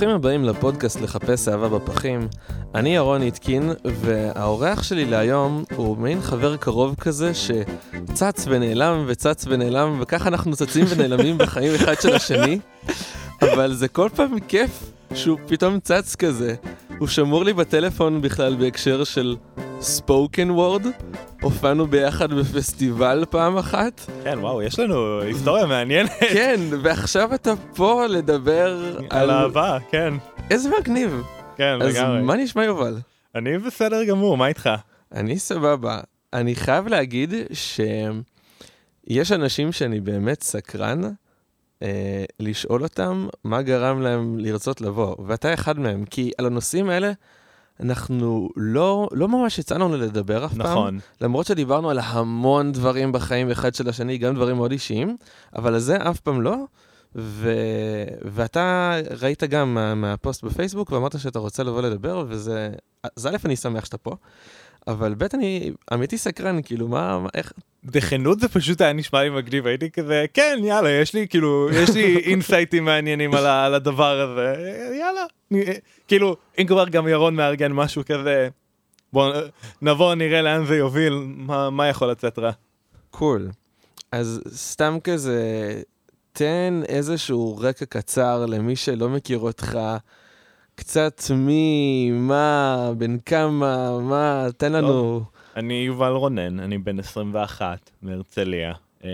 [0.00, 2.28] ברוכים הבאים לפודקאסט לחפש אהבה בפחים.
[2.74, 9.98] אני ירון איטקין, והאורח שלי להיום הוא מעין חבר קרוב כזה שצץ ונעלם וצץ ונעלם,
[10.00, 12.58] וככה אנחנו צצים ונעלמים בחיים אחד של השני,
[13.42, 16.54] אבל זה כל פעם כיף שהוא פתאום צץ כזה.
[17.00, 19.36] הוא שמור לי בטלפון בכלל בהקשר של
[19.80, 20.86] ספוקן וורד.
[21.42, 24.00] הופענו ביחד בפסטיבל פעם אחת.
[24.24, 26.10] כן, וואו, יש לנו היסטוריה מעניינת.
[26.20, 29.06] כן, ועכשיו אתה פה לדבר על...
[29.10, 30.14] על אהבה, כן.
[30.50, 31.22] איזה מגניב.
[31.56, 32.18] כן, אז לגמרי.
[32.18, 32.98] אז מה נשמע יובל?
[33.34, 34.70] אני בסדר גמור, מה איתך?
[35.14, 36.00] אני סבבה.
[36.32, 41.00] אני חייב להגיד שיש אנשים שאני באמת סקרן
[41.82, 47.12] אה, לשאול אותם מה גרם להם לרצות לבוא, ואתה אחד מהם, כי על הנושאים האלה
[47.80, 50.62] אנחנו לא, לא ממש יצא לנו לדבר אף נכון.
[50.62, 50.72] פעם.
[50.72, 50.98] נכון.
[51.20, 55.16] למרות שדיברנו על המון דברים בחיים אחד של השני, גם דברים מאוד אישיים,
[55.56, 56.56] אבל על זה אף פעם לא.
[57.14, 57.52] ו...
[58.24, 59.94] ואתה ראית גם מה...
[59.94, 62.70] מהפוסט בפייסבוק ואמרת שאתה רוצה לבוא לדבר, וזה...
[63.16, 64.16] אז א', אני שמח שאתה פה,
[64.86, 67.52] אבל ב', אני אמיתי סקרן, כאילו, מה, מה איך...
[67.84, 71.90] בכנות זה פשוט היה נשמע לי מגניב, הייתי כזה, כן, יאללה, יש לי, כאילו, יש
[71.90, 73.46] לי אינסייטים מעניינים על.
[73.46, 74.54] על הדבר הזה,
[74.98, 75.24] יאללה.
[76.08, 78.48] כאילו, אם כבר גם ירון מארגן משהו כזה,
[79.12, 79.32] בוא
[79.82, 82.50] נבוא, נראה לאן זה יוביל, מה, מה יכול לצאת רע.
[83.10, 83.48] קול.
[83.50, 83.54] Cool.
[84.12, 85.82] אז סתם כזה,
[86.32, 89.78] תן איזשהו רקע קצר למי שלא מכיר אותך,
[90.74, 94.88] קצת מי, מה, בן כמה, מה, תן לנו...
[94.88, 95.39] טוב.
[95.56, 98.72] אני יובל רונן, אני בן 21 מהרצליה.
[99.00, 99.04] Uh,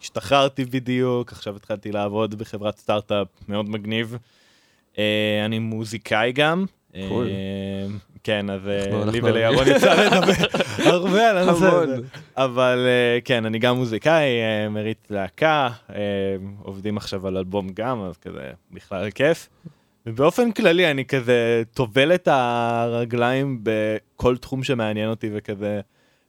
[0.00, 4.16] השתחררתי בדיוק, עכשיו התחלתי לעבוד בחברת סטארט-אפ מאוד מגניב.
[4.94, 4.98] Uh,
[5.44, 6.64] אני מוזיקאי גם.
[7.08, 7.26] קול.
[7.26, 8.60] Uh, כן, אז
[9.12, 10.46] לי ולירון יצא לדבר
[10.92, 11.96] הרבה על הנושא הזה.
[12.36, 12.86] אבל
[13.24, 14.30] כן, אני גם מוזיקאי,
[14.70, 15.68] מריץ להקה,
[16.62, 19.48] עובדים עכשיו על אלבום גם, אז כזה בכלל כיף.
[20.06, 25.80] ובאופן כללי אני כזה טובל את הרגליים בכל תחום שמעניין אותי וכזה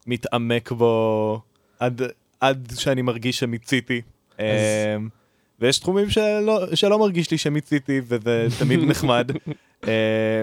[0.08, 1.42] מתעמק בו
[1.80, 2.02] עד,
[2.40, 4.02] עד שאני מרגיש שמיציתי.
[4.38, 4.46] אז...
[5.60, 9.32] ויש תחומים שלא, שלא מרגיש לי שמיציתי וזה תמיד נחמד.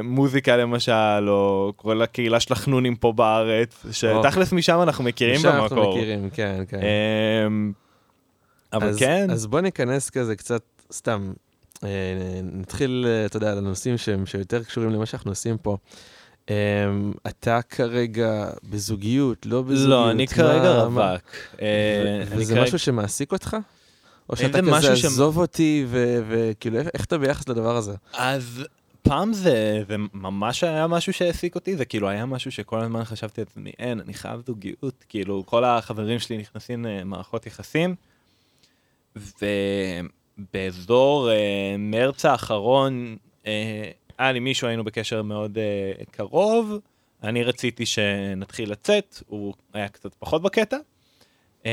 [0.03, 5.67] מוזיקה למשל, או קורא לקהילה של החנונים פה בארץ, שתכלס משם אנחנו מכירים משם במקור.
[5.67, 6.81] משם אנחנו מכירים, כן, כן.
[8.73, 9.31] אבל אז, כן.
[9.31, 10.63] אז בוא ניכנס כזה קצת,
[10.93, 11.33] סתם,
[12.43, 15.77] נתחיל, אתה יודע, על הנושאים שהם שיותר קשורים למה שאנחנו עושים פה.
[16.47, 16.49] Um,
[17.27, 19.89] אתה כרגע בזוגיות, לא בזוגיות?
[19.89, 21.37] לא, אני כרגע רווק.
[22.29, 23.57] וזה משהו שמעסיק אותך?
[24.31, 25.87] או שאתה כזה, עזוב אותי,
[26.29, 27.95] וכאילו, איך אתה ביחס לדבר הזה?
[28.13, 28.65] אז
[29.03, 33.43] פעם זה, זה ממש היה משהו שהעסיק אותי, זה כאילו היה משהו שכל הזמן חשבתי
[33.43, 37.95] את עצמי, אין, אני חייב זוגיות, כאילו, כל החברים שלי נכנסים למערכות יחסים,
[39.17, 39.47] ו...
[40.53, 41.33] באזור uh,
[41.79, 43.17] מרץ האחרון,
[44.19, 46.79] היה לי מישהו, היינו בקשר מאוד uh, קרוב,
[47.23, 50.77] אני רציתי שנתחיל לצאת, הוא היה קצת פחות בקטע,
[51.63, 51.67] um,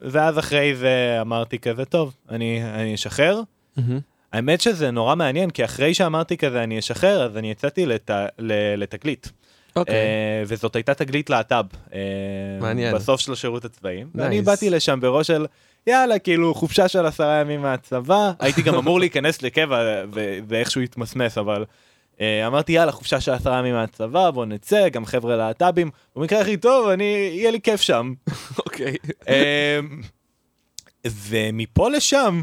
[0.00, 3.40] ואז אחרי זה אמרתי כזה, טוב, אני, אני אשחרר.
[3.78, 3.80] Mm-hmm.
[4.32, 8.10] האמת שזה נורא מעניין, כי אחרי שאמרתי כזה אני אשחרר, אז אני יצאתי לת,
[8.76, 9.32] לתגלית.
[9.76, 9.94] אוקיי.
[9.94, 9.98] Okay.
[10.46, 11.66] Uh, וזאת הייתה תגלית להט"ב.
[11.90, 11.94] Uh,
[12.60, 12.94] מעניין.
[12.94, 14.02] בסוף של השירות הצבאי.
[14.02, 14.06] Nice.
[14.14, 15.46] ואני באתי לשם בראש של...
[15.86, 20.04] יאללה, כאילו, חופשה של עשרה ימים מהצבא, הייתי גם אמור להיכנס לקבע
[20.48, 21.64] ואיכשהו התמסמס, אבל
[22.16, 26.56] uh, אמרתי, יאללה, חופשה של עשרה ימים מהצבא, בוא נצא, גם חבר'ה להט"בים, במקרה הכי
[26.56, 28.12] טוב, אני, יהיה לי כיף שם.
[28.66, 28.96] אוקיי.
[29.22, 29.26] uh,
[31.06, 32.42] ומפה לשם,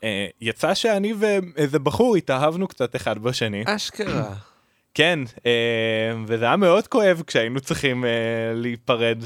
[0.00, 0.04] uh,
[0.40, 3.64] יצא שאני ואיזה בחור התאהבנו קצת אחד בשני.
[3.66, 4.34] אשכרה.
[4.94, 5.18] כן,
[6.26, 8.04] וזה היה מאוד כואב כשהיינו צריכים
[8.54, 9.18] להיפרד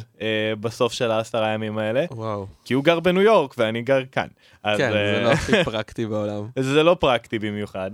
[0.60, 2.04] בסוף של העשרה ימים האלה.
[2.10, 2.46] וואו.
[2.64, 4.26] כי הוא גר בניו יורק ואני גר כאן.
[4.62, 6.46] כן, זה לא הכי פרקטי בעולם.
[6.74, 7.90] זה לא פרקטי במיוחד.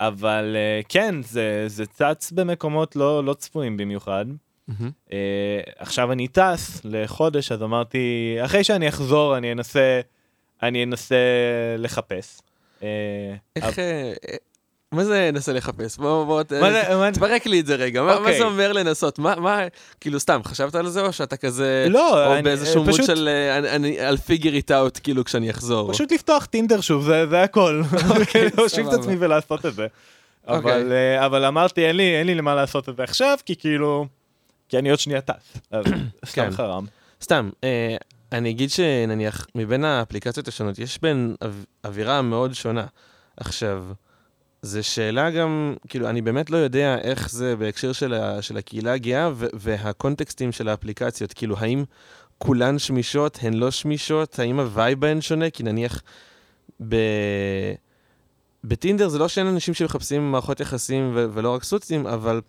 [0.00, 0.56] אבל
[0.88, 4.24] כן, זה, זה צץ במקומות לא, לא צפויים במיוחד.
[4.70, 5.12] Mm-hmm.
[5.76, 10.00] עכשיו אני טס לחודש, אז אמרתי, אחרי שאני אחזור אני אנסה,
[10.62, 11.16] אני אנסה
[11.78, 12.40] לחפש.
[13.56, 13.78] איך...
[14.92, 15.96] מה זה ננסה לחפש?
[15.96, 16.42] בוא, בוא,
[17.12, 18.38] תפרק לי את זה רגע, מה אוקיי.
[18.38, 19.18] זה אומר לנסות?
[19.18, 19.60] מה, מה,
[20.00, 21.86] כאילו סתם, חשבת על זה או שאתה כזה...
[21.90, 25.50] לא, או אני- באיזשהו מוד פשוט- של אה, אני- I'll figure it out, כאילו, כשאני
[25.50, 25.92] אחזור.
[25.92, 27.82] פשוט לפתוח טינדר שוב, זה, הכל.
[28.20, 28.92] אוקיי, להושיב את.
[28.92, 29.86] עצמי ולעשות את זה.
[30.46, 30.72] אוקיי.
[30.76, 34.06] אבל, אה, אבל אמרתי, אין לי, למה לעשות את זה עכשיו, כי כאילו,
[34.68, 35.56] כי אני עוד שנייה טס.
[35.70, 35.84] אז
[36.26, 36.50] סתם כן.
[36.50, 36.86] חרם.
[37.22, 37.96] סתם, אה,
[38.32, 41.48] אני אגיד שנניח, מבין האפליקציות השונות, יש בין או-
[41.84, 42.84] אווירה מאוד שונה.
[43.36, 43.84] עכשיו,
[44.62, 48.92] זה שאלה גם, כאילו, אני באמת לא יודע איך זה בהקשר של, ה, של הקהילה
[48.92, 51.32] הגאה והקונטקסטים של האפליקציות.
[51.32, 51.84] כאילו, האם
[52.38, 54.38] כולן שמישות, הן לא שמישות?
[54.38, 55.50] האם ה vibe בהן שונה?
[55.50, 56.02] כי נניח
[56.88, 56.96] ב...
[58.64, 62.40] ב Tinder זה לא שאין אנשים שמחפשים מערכות יחסים ו- ולא רק סטוצים, אבל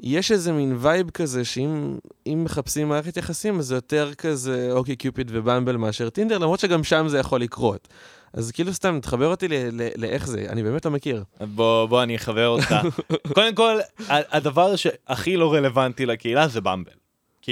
[0.00, 5.30] יש איזה מין vibe כזה שאם מחפשים מערכת יחסים, אז זה יותר כזה OkCupid ו
[5.34, 7.88] Bumble מאשר Tinder, למרות שגם שם זה יכול לקרות.
[8.32, 9.48] אז כאילו סתם, תחבר אותי
[9.96, 11.24] לאיך זה, אני באמת לא מכיר.
[11.40, 12.74] בוא, בוא אני אחבר אותך.
[13.34, 13.78] קודם כל,
[14.08, 16.92] הדבר שהכי לא רלוונטי לקהילה זה Bumble.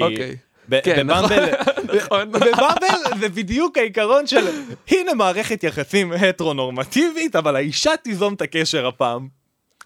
[0.00, 0.36] אוקיי.
[0.82, 1.49] כן, ב Bumble,
[1.96, 2.32] נכון.
[2.32, 4.48] ב Bumble זה בדיוק העיקרון של
[4.88, 9.28] הנה מערכת יחסים הטרונורמטיבית, אבל האישה תיזום את הקשר הפעם.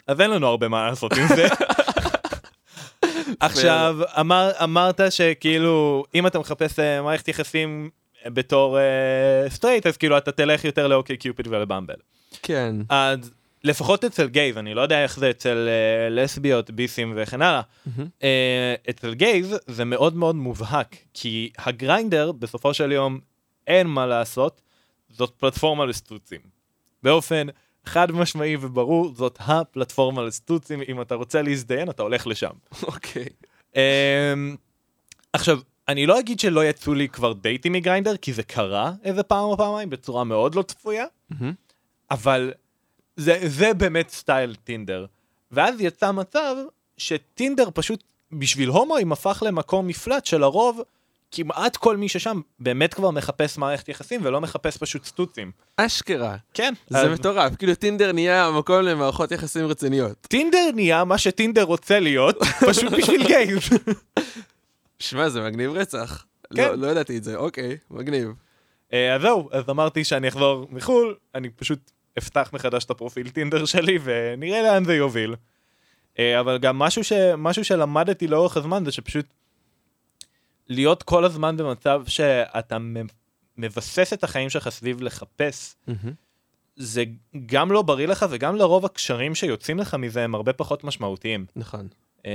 [0.07, 1.49] אז אין לנו הרבה מה לעשות עם זה.
[3.41, 7.91] עכשיו, אמר, אמרת שכאילו, אם אתה מחפש uh, מערכת יחסים
[8.27, 8.79] בתור
[9.49, 11.95] סטרייט, uh, אז כאילו אתה תלך יותר ל OkCupid ול Bumble.
[12.43, 12.77] כן.
[12.89, 13.31] אז
[13.65, 17.61] לפחות אצל gays, אני לא יודע איך זה אצל uh, לסביות, ביסים וכן הלאה.
[17.61, 18.01] Mm-hmm.
[18.21, 23.21] Uh, אצל gays זה מאוד מאוד מובהק, כי ה Grindr, בסופו של יום,
[23.67, 24.63] אין מה לעשות,
[25.09, 26.41] זאת פלטפורמה לסטוצים.
[27.03, 27.47] באופן
[27.85, 32.51] חד משמעי וברור, זאת הפלטפורמה לסטוצים, אם אתה רוצה להזדיין, אתה הולך לשם.
[32.83, 33.25] אוקיי.
[33.25, 33.75] Okay.
[33.75, 33.77] Um,
[35.33, 39.45] עכשיו, אני לא אגיד שלא יצאו לי כבר דייטים מגריינדר, כי זה קרה איזה פעם
[39.45, 41.45] או פעמיים בצורה מאוד לא צפויה, mm-hmm.
[42.11, 42.53] אבל
[43.17, 45.07] זה, זה באמת סטייל טינדר.
[45.51, 46.57] ואז יצא מצב
[46.97, 48.03] שטינדר פשוט
[48.33, 50.83] בשביל הומואים הפך למקום מפלט שלרוב
[51.33, 55.51] כמעט כל מי ששם באמת כבר מחפש מערכת יחסים ולא מחפש פשוט סטוצים.
[55.77, 56.37] אשכרה.
[56.55, 56.75] כן.
[56.89, 57.09] זה אז...
[57.09, 60.13] מטורף, כאילו טינדר נהיה המקום למערכות יחסים רציניות.
[60.21, 62.39] טינדר נהיה מה שטינדר רוצה להיות,
[62.69, 63.69] פשוט בשביל גייז.
[65.03, 66.25] שמע, זה מגניב רצח.
[66.55, 66.69] כן.
[66.69, 68.29] לא, לא ידעתי את זה, אוקיי, מגניב.
[68.91, 73.65] Uh, אז זהו, אז אמרתי שאני אחזור מחו"ל, אני פשוט אפתח מחדש את הפרופיל טינדר
[73.65, 75.35] שלי ונראה לאן זה יוביל.
[76.15, 77.13] Uh, אבל גם משהו, ש...
[77.39, 79.27] משהו שלמדתי לאורך הזמן זה שפשוט
[80.69, 82.77] להיות כל הזמן במצב שאתה
[83.57, 85.93] מבסס את החיים שלך סביב לחפש, mm-hmm.
[86.77, 87.05] זה
[87.47, 91.47] גם לא בריא לך וגם לרוב הקשרים שיוצאים לך מזה הם הרבה פחות משמעותיים.
[91.57, 91.89] נכון.
[92.23, 92.27] Um,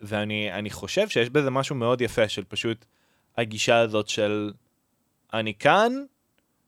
[0.00, 2.84] ואני חושב שיש בזה משהו מאוד יפה של פשוט
[3.36, 4.52] הגישה הזאת של
[5.34, 5.92] אני כאן,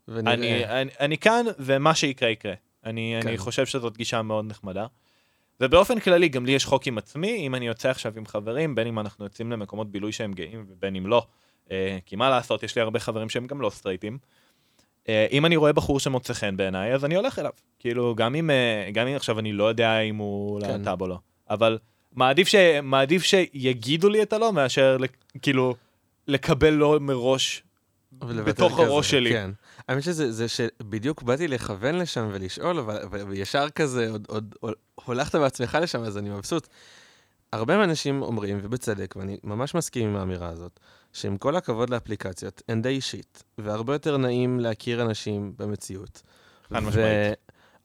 [0.08, 2.54] אני, אני, אני כאן ומה שיקרה יקרה.
[2.84, 3.28] אני, כן.
[3.28, 4.86] אני חושב שזאת גישה מאוד נחמדה.
[5.60, 8.86] ובאופן כללי, גם לי יש חוק עם עצמי, אם אני יוצא עכשיו עם חברים, בין
[8.86, 11.26] אם אנחנו יוצאים למקומות בילוי שהם גאים ובין אם לא,
[11.70, 14.18] אה, כי מה לעשות, יש לי הרבה חברים שהם גם לא סטרייטים.
[15.08, 17.52] אה, אם אני רואה בחור שמוצא חן בעיניי, אז אני הולך אליו.
[17.78, 20.82] כאילו, גם אם, אה, גם אם עכשיו אני לא יודע אם הוא כן.
[20.82, 21.18] להט"ב או לא,
[21.50, 21.78] אבל
[22.16, 24.96] מעדיף, ש, מעדיף שיגידו לי את הלא, מאשר
[25.42, 25.74] כאילו
[26.28, 27.62] לקבל לא מראש
[28.18, 29.30] בתוך כזה, הראש שלי.
[29.30, 29.50] כן.
[29.88, 32.78] האמת שזה זה שבדיוק באתי לכוון לשם ולשאול,
[33.28, 36.68] וישר כזה עוד, עוד, עוד הולכת בעצמך לשם, אז אני מבסוט.
[37.52, 40.80] הרבה אנשים אומרים, ובצדק, ואני ממש מסכים עם האמירה הזאת,
[41.12, 46.22] שעם כל הכבוד לאפליקציות, הן די אישית, והרבה יותר נעים להכיר אנשים במציאות.
[46.68, 47.34] חד משמעית.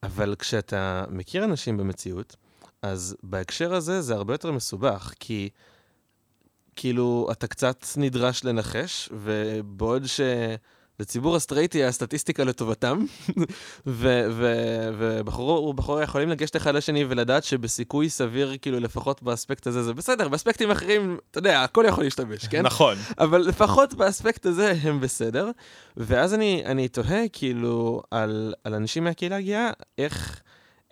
[0.03, 2.35] אבל כשאתה מכיר אנשים במציאות,
[2.81, 5.49] אז בהקשר הזה זה הרבה יותר מסובך, כי
[6.75, 10.21] כאילו אתה קצת נדרש לנחש, ובעוד ש...
[11.01, 13.05] לציבור הסטרייטי הסטטיסטיקה לטובתם,
[13.87, 20.27] ובחור ובחורה יכולים לגשת אחד לשני ולדעת שבסיכוי סביר, כאילו לפחות באספקט הזה זה בסדר,
[20.27, 22.61] באספקטים אחרים, אתה יודע, הכל יכול להשתבש, כן?
[22.61, 22.97] נכון.
[23.19, 25.51] אבל לפחות באספקט הזה הם בסדר,
[25.97, 30.41] ואז אני, אני תוהה כאילו על, על אנשים מהקהילה הגאה, איך,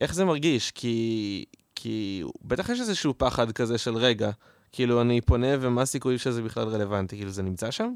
[0.01, 1.45] איך זה מרגיש, כי,
[1.81, 4.29] כי בטח יש איזשהו פחד כזה של רגע,
[4.71, 7.93] כאילו אני פונה ומה הסיכוי שזה בכלל רלוונטי, כאילו זה נמצא שם?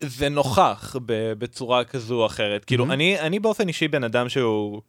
[0.00, 0.96] זה נוכח
[1.38, 2.64] בצורה כזו או אחרת.
[2.64, 4.82] כאילו, אני, אני באופן אישי בן אדם שהוא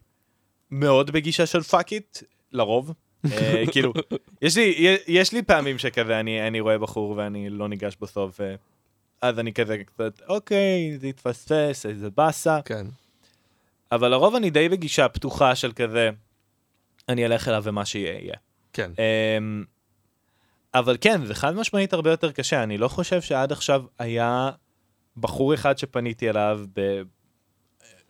[0.71, 2.17] מאוד בגישה של fuck it,
[2.51, 2.93] לרוב.
[3.31, 3.93] אה, כאילו,
[4.41, 8.39] יש לי, יש לי פעמים שכזה, אני, אני רואה בחור ואני לא ניגש בסוף,
[9.21, 12.59] אז אני כזה קצת, אוקיי, זה התפספס, איזה באסה.
[12.65, 12.87] כן.
[13.91, 16.09] אבל לרוב אני די בגישה פתוחה של כזה,
[17.09, 18.35] אני אלך אליו ומה שיהיה, יהיה.
[18.73, 18.91] כן.
[18.97, 19.63] אמ,
[20.73, 24.51] אבל כן, זה חד משמעית הרבה יותר קשה, אני לא חושב שעד עכשיו היה
[25.17, 26.61] בחור אחד שפניתי אליו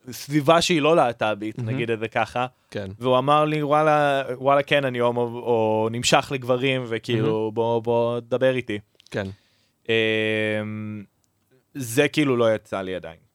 [0.08, 1.62] בסביבה שהיא לא להט"בית, mm-hmm.
[1.62, 2.91] נגיד את זה ככה, כן.
[3.00, 7.56] והוא אמר לי, וואלה, וואלה כן, אני הומו, או נמשך לגברים, וכאילו, mm-hmm.
[7.56, 8.79] בוא, בוא, דבר איתי.
[9.12, 9.27] כן.
[9.89, 11.03] אמ,
[11.74, 13.29] זה כאילו לא יצא לי עדיין.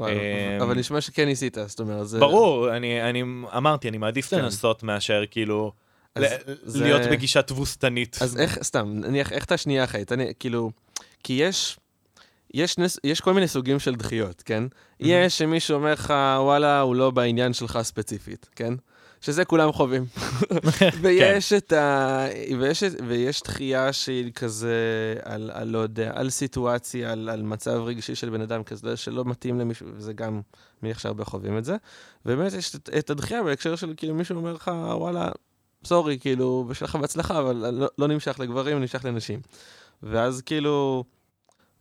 [0.00, 2.18] אמ, אבל נשמע שכן ניסית, זאת אומרת, זה...
[2.18, 3.22] ברור, אני, אני
[3.56, 4.38] אמרתי, אני מעדיף כן.
[4.38, 5.72] לנסות מאשר כאילו...
[6.74, 8.18] להיות בגישה תבוסתנית.
[8.20, 10.12] אז איך, סתם, נניח, איך אתה שנייה אחרת?
[10.38, 10.70] כאילו,
[11.24, 11.78] כי יש,
[12.54, 14.64] יש, נס, יש כל מיני סוגים של דחיות, כן?
[14.64, 15.06] Mm-hmm.
[15.06, 18.74] יש שמישהו אומר לך, וואלה, הוא לא בעניין שלך ספציפית, כן?
[19.20, 20.04] שזה כולם חווים.
[21.02, 22.26] ויש את ה...
[22.58, 28.14] ויש, ויש דחייה שהיא כזה, על, על לא יודע, על סיטואציה, על, על מצב רגשי
[28.14, 30.40] של בן אדם כזה, שלא מתאים למישהו, וזה גם,
[30.82, 31.76] מניח שהרבה חווים את זה.
[32.26, 35.30] ובאמת יש את, את הדחייה בהקשר של כאילו מישהו אומר לך, וואלה,
[35.84, 39.40] סורי, כאילו, בשבילך בהצלחה, אבל לא, לא נמשך לגברים, נמשך לנשים.
[40.02, 41.04] ואז כאילו...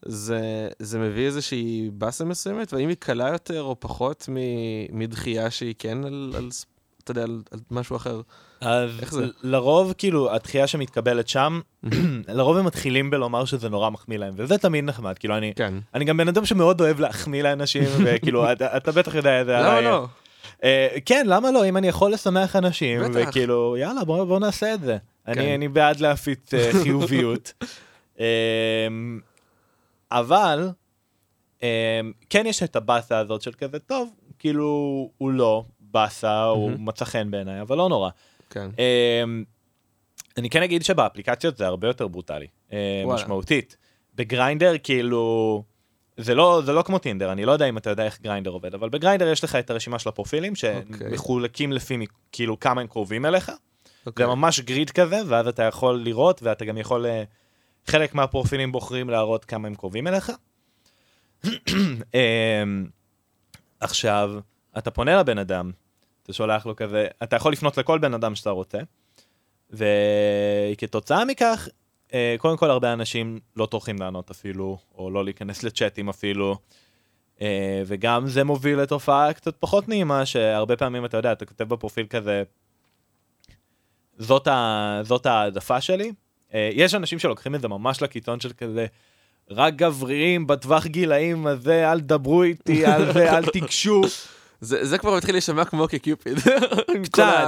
[0.06, 4.30] זה, זה מביא איזושהי באסה מסוימת, והאם היא קלה יותר או פחות
[4.92, 6.50] מדחייה שהיא כן על, על
[7.10, 8.22] אתה יודע, על, על משהו אחר?
[8.62, 9.26] אז איך זה?
[9.44, 11.60] לרוב, כאילו, הדחייה שמתקבלת שם,
[12.28, 15.74] לרוב הם מתחילים בלומר שזה נורא מחמיא להם, וזה תמיד נחמד, כאילו, אני, כן.
[15.94, 19.52] אני גם בן אדם שמאוד אוהב להחמיא לאנשים, וכאילו, אתה, אתה בטח יודע את זה.
[19.52, 20.08] לא, לא.
[20.58, 20.64] Uh,
[21.06, 21.66] כן, למה לא?
[21.66, 23.30] אם אני יכול לשמח אנשים, בטח.
[23.30, 24.98] וכאילו, יאללה, בוא, בוא נעשה את זה.
[25.26, 25.32] כן.
[25.32, 27.54] אני, אני בעד להפיץ uh, חיוביות.
[28.16, 28.20] uh,
[30.12, 30.70] אבל
[31.64, 34.10] אמ, כן יש את הבאסה הזאת של כזה טוב
[34.40, 34.66] כאילו
[35.18, 38.10] הוא לא באסה הוא מצא חן בעיניי אבל לא נורא.
[38.50, 38.70] כן.
[38.78, 39.44] אמ,
[40.38, 43.78] אני כן אגיד שבאפליקציות זה הרבה יותר ברוטלי אה, משמעותית
[44.16, 45.64] בגריינדר כאילו.
[46.18, 48.74] זה לא זה לא כמו טינדר אני לא יודע אם אתה יודע איך גריינדר עובד
[48.74, 53.52] אבל בגריינדר יש לך את הרשימה של הפרופילים שמחולקים לפי כאילו כמה הם קרובים אליך.
[54.08, 54.12] Okay.
[54.18, 57.24] זה ממש גריד כזה ואז אתה יכול לראות ואתה גם יכול אה,
[57.86, 60.32] חלק מהפרופילים בוחרים להראות כמה הם קרובים אליך.
[62.14, 62.88] אמ,
[63.80, 64.32] עכשיו,
[64.78, 65.72] אתה פונה לבן אדם,
[66.24, 68.78] אתה שולח לו כזה, אתה יכול לפנות לכל בן אדם שאתה רוצה,
[69.70, 71.68] וכתוצאה מכך,
[72.14, 76.58] אה, קודם כל הרבה אנשים לא טורחים לענות אפילו, או לא להיכנס לצ'אטים אפילו,
[77.42, 82.08] אה, וגם זה מוביל לתופעה קצת פחות נעימה, שהרבה פעמים אתה יודע, אתה כותב בפרופיל
[82.08, 82.44] כזה,
[84.18, 86.12] זאת, ה, זאת העדפה שלי,
[86.54, 88.86] אה, יש אנשים שלוקחים את זה ממש לקיצון של כזה,
[89.50, 94.02] רק גבריים בטווח גילאים הזה, אל תדברו איתי על זה, אל תיגשו.
[94.62, 96.38] זה, זה כבר מתחיל להישמע כמו כקיופיד.
[97.04, 97.48] קצת,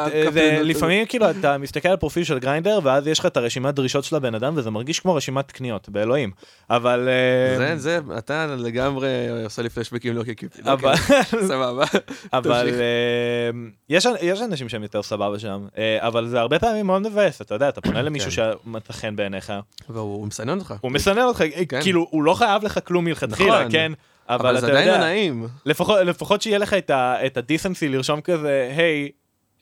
[0.63, 4.15] לפעמים כאילו אתה מסתכל על פרופיל של גריינדר ואז יש לך את הרשימת דרישות של
[4.15, 6.31] הבן אדם וזה מרגיש כמו רשימת קניות, באלוהים.
[6.69, 7.09] אבל...
[7.09, 9.09] אה, זה, זה, אתה לגמרי
[9.43, 10.67] עושה לי פלשבקים לא כקיופיד.
[10.67, 10.93] אבל...
[10.93, 11.85] אוקיי, סבבה.
[12.33, 13.49] אבל אה,
[13.89, 17.55] יש, יש אנשים שהם יותר סבבה שם, אה, אבל זה הרבה פעמים מאוד מבאס, אתה
[17.55, 18.51] יודע, אתה פונה למישהו כן.
[18.65, 19.53] שמצא חן בעיניך.
[19.89, 20.73] והוא מסנן אותך.
[20.81, 21.81] הוא מסנן אותך, כן.
[21.81, 23.71] כאילו, הוא לא חייב לך כלום מלכתחילה, נכון.
[23.71, 23.91] כן?
[24.29, 25.47] אבל, אבל זה עדיין לא נעים.
[25.65, 29.09] לפחות, לפחות שיהיה לך את, ה, את הדיסנסי לרשום כזה, היי,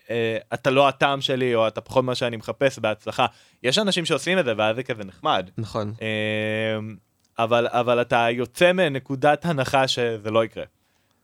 [0.10, 3.26] אה, אתה לא הטעם שלי, או אתה פחות מה שאני מחפש, בהצלחה.
[3.64, 5.50] יש אנשים שעושים את זה, ואז זה כזה נחמד.
[5.58, 5.94] נכון.
[6.02, 6.80] אה,
[7.40, 10.64] אבל, אבל אתה יוצא מנקודת הנחה שזה לא יקרה.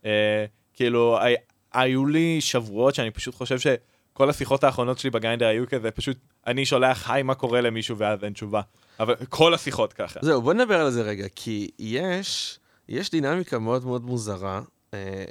[0.06, 1.36] אה, כאילו, הי,
[1.74, 6.66] היו לי שבועות שאני פשוט חושב שכל השיחות האחרונות שלי בגיינדר היו כזה, פשוט אני
[6.66, 8.62] שולח היי מה קורה למישהו ואז אין תשובה.
[9.00, 10.20] אבל כל השיחות ככה.
[10.24, 12.60] זהו, בוא נדבר על זה רגע, כי יש...
[12.90, 14.62] יש דינמיקה מאוד מאוד מוזרה
[14.94, 15.26] אה,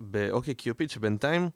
[0.00, 1.48] באוקיי קיופיד, שבינתיים,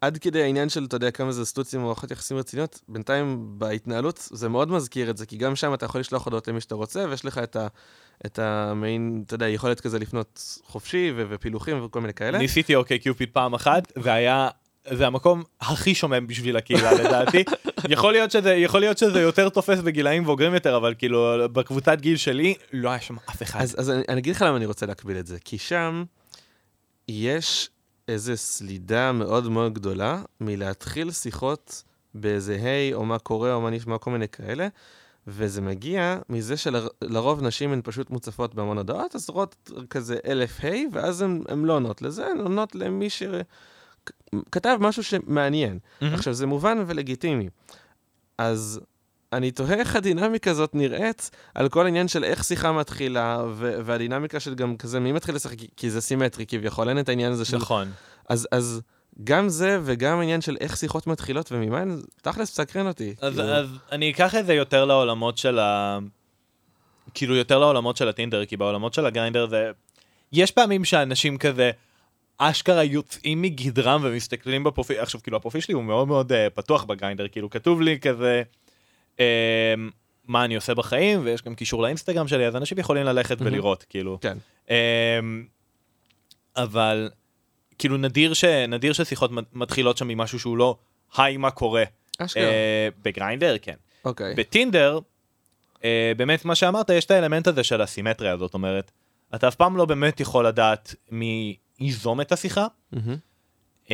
[0.00, 4.28] עד כדי העניין של, אתה יודע, כמה זה סטוצים או מערכות יחסים רציניות, בינתיים בהתנהלות
[4.32, 7.04] זה מאוד מזכיר את זה, כי גם שם אתה יכול לשלוח הודעות למי שאתה רוצה,
[7.08, 7.66] ויש לך את ה...
[8.26, 12.38] את המעין, אתה יודע, יכולת כזה לפנות חופשי ו- ופילוחים וכל מיני כאלה.
[12.38, 14.48] ניסיתי אוקיי קיופיד פעם אחת, והיה
[14.90, 17.44] זה המקום הכי שומם בשביל הקהילה לדעתי.
[17.88, 22.16] יכול להיות שזה יכול להיות שזה יותר תופס בגילאים בוגרים יותר אבל כאילו בקבוצת גיל
[22.16, 23.60] שלי לא היה שם אף אחד.
[23.60, 26.04] אז, אז אני, אני אגיד לך למה אני רוצה להקביל את זה כי שם
[27.08, 27.70] יש
[28.08, 31.82] איזה סלידה מאוד מאוד גדולה מלהתחיל שיחות
[32.14, 34.68] באיזה היי או מה קורה או מה נשמע כל מיני כאלה.
[35.26, 40.88] וזה מגיע מזה שלרוב נשים הן פשוט מוצפות בהמון הודעות, אז רואות כזה אלף היי,
[40.92, 43.22] ואז הן לא עונות לזה, הן עונות למי ש...
[44.52, 45.78] כתב משהו שמעניין.
[45.78, 46.04] Mm-hmm.
[46.04, 47.48] עכשיו, זה מובן ולגיטימי.
[48.38, 48.80] אז
[49.32, 54.40] אני תוהה איך הדינמיקה הזאת נראית על כל העניין של איך שיחה מתחילה, ו- והדינמיקה
[54.40, 57.56] של גם כזה, מי מתחיל לשחק, כי זה סימטרי כביכול, אין את העניין הזה של...
[57.56, 57.90] נכון.
[58.28, 58.80] אז, אז
[59.24, 63.14] גם זה וגם העניין של איך שיחות מתחילות וממה הן, תכלס מסקרן אותי.
[63.20, 63.48] אז, כאילו...
[63.48, 65.98] אז אני אקח את זה יותר לעולמות של ה...
[67.14, 69.70] כאילו יותר לעולמות של הטינדר, כי בעולמות של הגריינדר זה...
[70.32, 71.70] יש פעמים שאנשים כזה...
[72.38, 77.28] אשכרה יוצאים מגדרם ומסתכלים בפרופיל, עכשיו כאילו הפרופיל שלי הוא מאוד מאוד uh, פתוח בגריינדר,
[77.28, 78.42] כאילו כתוב לי כזה
[79.16, 79.20] uh,
[80.24, 83.44] מה אני עושה בחיים, ויש גם קישור לאינסטגרם שלי, אז אנשים יכולים ללכת mm-hmm.
[83.44, 84.18] ולראות, כאילו.
[84.20, 84.38] כן.
[84.66, 84.70] Uh,
[86.56, 87.10] אבל
[87.78, 90.76] כאילו נדיר, ש, נדיר ששיחות מתחילות שם ממשהו שהוא לא,
[91.16, 91.84] היי מה קורה.
[92.18, 92.42] אשכרה.
[92.42, 93.74] Uh, בגריינדר כן.
[94.04, 94.32] אוקיי.
[94.32, 94.36] Okay.
[94.36, 94.98] בטינדר,
[95.76, 95.80] uh,
[96.16, 98.90] באמת מה שאמרת, יש את האלמנט הזה של הסימטריה, זאת אומרת,
[99.34, 101.56] אתה אף פעם לא באמת יכול לדעת מי...
[101.80, 102.66] ייזום את השיחה.
[102.94, 103.88] Mm-hmm.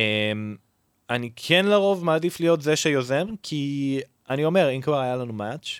[1.09, 5.79] אני כן לרוב מעדיף להיות זה שיוזם, כי אני אומר, אם כבר היה לנו מאץ',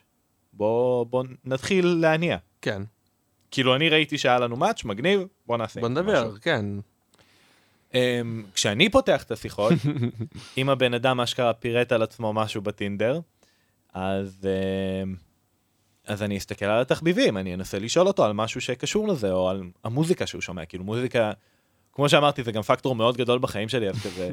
[0.53, 2.37] בוא, בוא נתחיל להניע.
[2.61, 2.81] כן.
[3.51, 6.37] כאילו, אני ראיתי שהיה לנו מאץ', מגניב, בוא נעשה בוא נדבר, משהו.
[6.41, 6.65] כן.
[7.93, 9.73] אמ, כשאני פותח את השיחות,
[10.57, 13.19] אם הבן אדם אשכרה פירט על עצמו משהו בטינדר,
[13.93, 14.47] אז,
[15.03, 15.15] אמ,
[16.07, 19.63] אז אני אסתכל על התחביבים, אני אנסה לשאול אותו על משהו שקשור לזה, או על
[19.83, 21.31] המוזיקה שהוא שומע, כאילו מוזיקה
[22.01, 24.29] כמו שאמרתי, זה גם פקטור מאוד גדול בחיים שלי, אז כזה...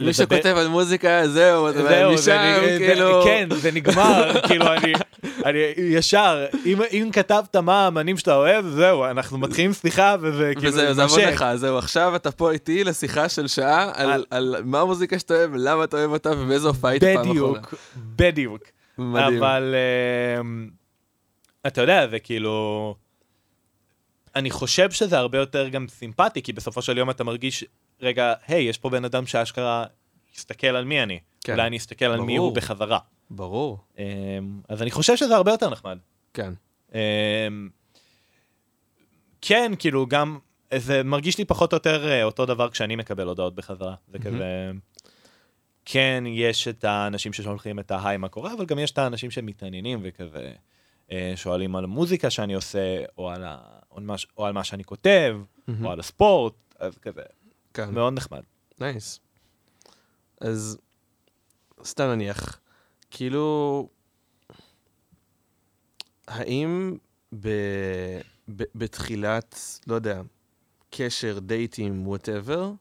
[0.00, 3.22] מי שכותב על מוזיקה, זהו, זהו, משם, כאילו...
[3.24, 4.66] כן, זה נגמר, כאילו,
[5.44, 6.46] אני ישר,
[6.92, 10.72] אם כתבת מה האמנים שאתה אוהב, זהו, אנחנו מתחילים שיחה, וזה כאילו...
[10.72, 13.92] וזהו, זה עבוד לך, זהו, עכשיו אתה פה איתי לשיחה של שעה
[14.30, 17.34] על מה המוזיקה שאתה אוהב, למה אתה אוהב אותה, ובאיזו הופעה היית פעם אחרונה.
[17.36, 17.74] בדיוק,
[18.16, 18.62] בדיוק.
[19.38, 19.74] אבל
[20.40, 20.68] אמ,
[21.66, 22.94] אתה יודע, זה כאילו...
[24.38, 27.64] אני חושב שזה הרבה יותר גם סימפטי, כי בסופו של יום אתה מרגיש,
[28.00, 29.84] רגע, היי, יש פה בן אדם שאשכרה
[30.36, 31.18] יסתכל על מי אני.
[31.44, 31.52] כן.
[31.52, 32.20] אולי אני אסתכל ברור.
[32.20, 32.98] על מי הוא בחזרה.
[33.30, 33.78] ברור.
[33.96, 34.00] Um,
[34.68, 35.98] אז אני חושב שזה הרבה יותר נחמד.
[36.34, 36.52] כן.
[36.90, 36.94] Um,
[39.40, 40.38] כן, כאילו, גם,
[40.76, 43.94] זה מרגיש לי פחות או יותר אה, אותו דבר כשאני מקבל הודעות בחזרה.
[44.08, 44.70] זה כזה...
[45.84, 50.00] כן, יש את האנשים ששולחים את ההיי מה קורה, אבל גם יש את האנשים שמתעניינים
[50.02, 50.52] וכזה
[51.12, 53.58] אה, שואלים על המוזיקה שאני עושה, או על ה...
[54.36, 55.36] או, על מה שאני כותב.
[55.84, 57.22] או על הספורט, אז כזה,
[57.74, 57.94] כן.
[57.94, 58.42] מאוד נחמד.
[58.80, 59.20] nice.
[60.40, 60.78] אז
[61.84, 62.60] סתם נניח,
[63.10, 63.88] כאילו,
[66.28, 66.96] האם
[67.40, 67.48] ב,
[68.56, 70.22] ב, בתחילת, לא יודע,
[70.90, 72.72] קשר, דייטים, whatever,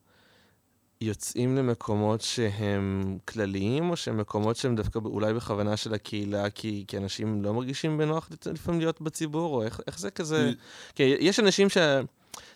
[1.01, 6.97] יוצאים למקומות שהם כלליים, או שהם מקומות שהם דווקא אולי בכוונה של הקהילה, כי, כי
[6.97, 10.51] אנשים לא מרגישים בנוח לפעמים להיות בציבור, או איך, איך זה כזה...
[10.95, 11.77] כי יש אנשים ש...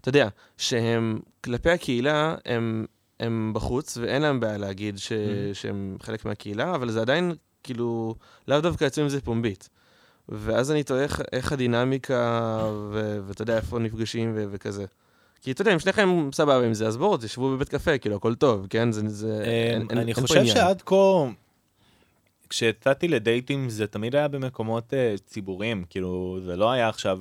[0.01, 2.85] אתה יודע, שהם כלפי הקהילה, הם,
[3.19, 5.11] הם בחוץ, ואין להם בעיה להגיד ש,
[5.53, 7.33] שהם חלק מהקהילה, אבל זה עדיין,
[7.63, 8.15] כאילו,
[8.47, 9.69] לאו דווקא יוצאים עם זה פומבית.
[10.29, 12.59] ואז אני תוהה איך, איך הדינמיקה,
[13.27, 14.85] ואתה יודע, איפה נפגשים וכזה.
[15.41, 18.35] כי אתה יודע, אם שניכם סבבה עם זה, אז בואו, תשבו בבית קפה, כאילו, הכל
[18.35, 18.91] טוב, כן?
[18.91, 19.09] זה...
[19.09, 20.95] זה אין, אין, אני אין חושב שעד כה,
[22.49, 27.19] כשיצאתי לדייטים, זה תמיד היה במקומות uh, ציבוריים, כאילו, זה לא היה עכשיו...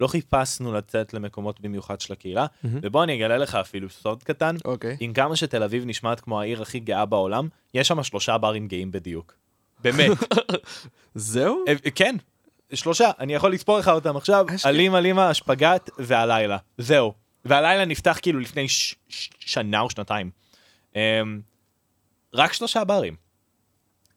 [0.00, 2.68] לא חיפשנו לצאת למקומות במיוחד של הקהילה, mm-hmm.
[2.82, 4.60] ובוא אני אגלה לך אפילו סוד קטן, okay.
[4.64, 4.96] אוקיי.
[5.00, 8.90] עם כמה שתל אביב נשמעת כמו העיר הכי גאה בעולם, יש שם שלושה ברים גאים
[8.90, 9.34] בדיוק.
[9.82, 10.10] באמת.
[11.14, 11.64] זהו?
[11.68, 12.16] אה, כן,
[12.74, 16.56] שלושה, אני יכול לספור לך אותם עכשיו, אלימה, אלימה, השפגת והלילה.
[16.78, 17.27] זהו.
[17.44, 20.30] והלילה נפתח כאילו לפני ש- ש- שנה או שנתיים.
[20.92, 20.96] Um,
[22.34, 23.16] רק שלושה ברים.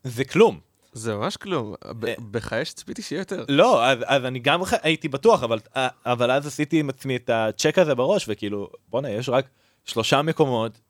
[0.03, 0.59] זה כלום.
[0.93, 1.73] זה ממש כלום.
[1.85, 3.45] אה, בחייש ציפיתי שיהיה יותר.
[3.49, 7.29] לא, אז, אז אני גם הייתי בטוח, אבל, אה, אבל אז עשיתי עם עצמי את
[7.29, 9.49] הצ'ק הזה בראש, וכאילו, בואנה, יש רק
[9.85, 10.81] שלושה מקומות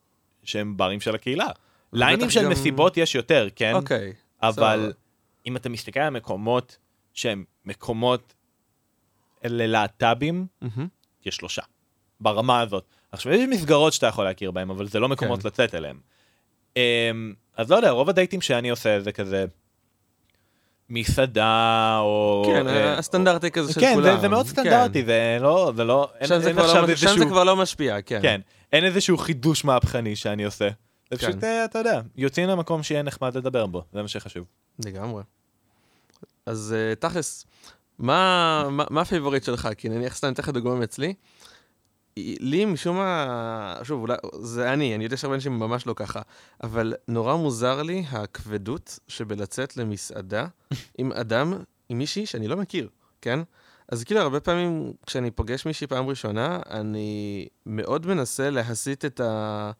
[0.43, 1.47] שהם ברים של הקהילה.
[1.93, 2.51] ליינים של גם...
[2.51, 3.73] מסיבות יש יותר, כן?
[3.75, 4.13] אוקיי.
[4.41, 4.97] אבל so...
[5.45, 6.77] אם אתה מסתכל על מקומות
[7.13, 8.33] שהם מקומות
[9.43, 10.81] ללהט"בים, mm-hmm.
[11.25, 11.61] יש שלושה.
[12.21, 12.83] ברמה הזאת.
[13.11, 15.47] עכשיו, יש מסגרות שאתה יכול להכיר בהן, אבל זה לא מקומות כן.
[15.47, 15.97] לצאת אליהן.
[16.73, 16.77] Um,
[17.57, 19.45] אז לא יודע, רוב הדייטים שאני עושה זה כזה
[20.89, 22.43] מסעדה, או...
[22.45, 24.07] כן, uh, הסטנדרטי או, כזה של כן, כולם.
[24.09, 25.05] כן, זה, זה מאוד סטנדרטי, כן.
[25.05, 25.71] זה לא...
[25.75, 27.09] זה לא שם, אין, זה, אין כבר לא, איזשהו...
[27.09, 28.19] שם זה כבר לא משפיע, כן.
[28.21, 28.41] כן,
[28.73, 30.69] אין איזשהו חידוש מהפכני שאני עושה.
[31.11, 31.27] זה כן.
[31.27, 34.45] פשוט, אה, אתה יודע, יוצאים למקום שיהיה נחמד לדבר בו, זה מה שחשוב.
[34.85, 35.23] לגמרי.
[36.45, 37.45] אז uh, תכלס,
[37.99, 39.69] מה, מה, מה ה favorite שלך?
[39.77, 41.13] כי נניח סתם, אני אתן לך דוגמא מאצלי.
[42.17, 46.21] לי משום מה, שוב, אולי, זה אני, אני יודע שהרבה אנשים ממש לא ככה,
[46.63, 50.45] אבל נורא מוזר לי הכבדות שבלצאת למסעדה
[50.97, 51.53] עם אדם,
[51.89, 52.89] עם מישהי שאני לא מכיר,
[53.21, 53.39] כן?
[53.91, 59.71] אז כאילו, הרבה פעמים כשאני פוגש מישהי פעם ראשונה, אני מאוד מנסה להסיט את ה...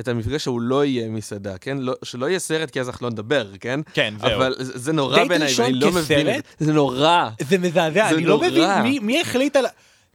[0.00, 1.78] את המפגש שהוא לא יהיה מסעדה, כן?
[1.78, 3.80] לא, שלא יהיה סרט, כי אז אנחנו לא נדבר, כן?
[3.92, 4.30] כן, זהו.
[4.36, 6.66] אבל זה, זה נורא בעיניי, ואני לא מבין את זה.
[6.66, 7.30] זה נורא.
[7.40, 8.46] זה מזעזע, אני נורא.
[8.46, 9.64] לא מבין מי, מי החליט על...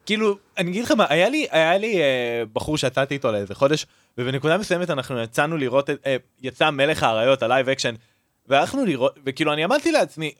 [0.09, 3.85] כאילו, אני אגיד לך מה, היה לי, היה לי אה, בחור שיצאתי איתו לאיזה חודש,
[4.17, 7.95] ובנקודה מסוימת אנחנו יצאנו לראות, אה, יצא מלך האריות, ה live action,
[8.47, 10.31] והלכנו לראות, וכאילו אני אמרתי לעצמי,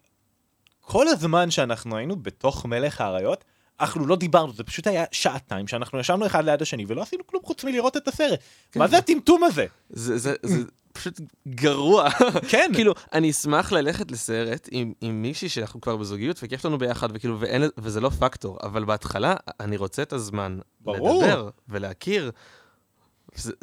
[0.82, 3.44] כל הזמן שאנחנו היינו בתוך מלך האריות,
[3.80, 7.44] אנחנו לא דיברנו, זה פשוט היה שעתיים שאנחנו ישבנו אחד ליד השני ולא עשינו כלום
[7.46, 8.40] חוץ מלראות את הסרט.
[8.72, 8.80] כן.
[8.80, 9.66] מה זה הטמטום הזה?
[9.90, 12.10] זה, זה, זה פשוט גרוע.
[12.50, 12.72] כן.
[12.74, 17.40] כאילו, אני אשמח ללכת לסרט עם, עם מישהי שאנחנו כבר בזוגיות וכיף לנו ביחד, וכאילו,
[17.40, 20.60] ואין, וזה לא פקטור, אבל בהתחלה אני רוצה את הזמן.
[20.82, 21.24] ברור.
[21.24, 22.32] לדבר ולהכיר.
[23.36, 23.54] אז,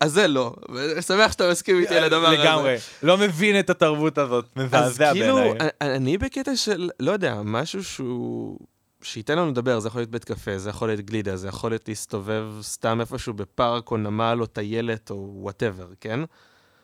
[0.00, 0.54] אז זה לא,
[1.00, 2.36] שמח שאתה מסכים איתי על הדבר הזה.
[2.42, 5.30] לגמרי, לא מבין את התרבות הזאת, מזעזע בעיניי.
[5.30, 8.58] אז כאילו, אני בקטע של, לא יודע, משהו שהוא...
[9.02, 11.88] שייתן לנו לדבר, זה יכול להיות בית קפה, זה יכול להיות גלידה, זה יכול להיות
[11.88, 16.20] להסתובב סתם איפשהו בפארק או נמל או טיילת או whatever, כן?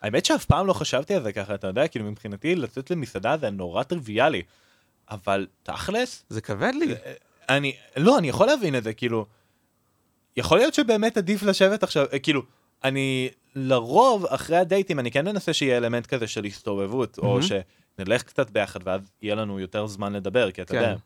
[0.03, 3.51] האמת שאף פעם לא חשבתי על זה ככה, אתה יודע, כאילו מבחינתי לצאת למסעדה זה
[3.51, 4.43] נורא טריוויאלי,
[5.11, 6.25] אבל תכלס...
[6.29, 6.95] זה כבד לי.
[7.49, 9.27] אני, לא, אני יכול להבין את זה, כאילו,
[10.37, 12.43] יכול להיות שבאמת עדיף לשבת עכשיו, אה, כאילו,
[12.85, 18.51] אני לרוב אחרי הדייטים אני כן מנסה שיהיה אלמנט כזה של הסתובבות, או שנלך קצת
[18.51, 20.99] ביחד ואז יהיה לנו יותר זמן לדבר, כי אתה יודע, כן.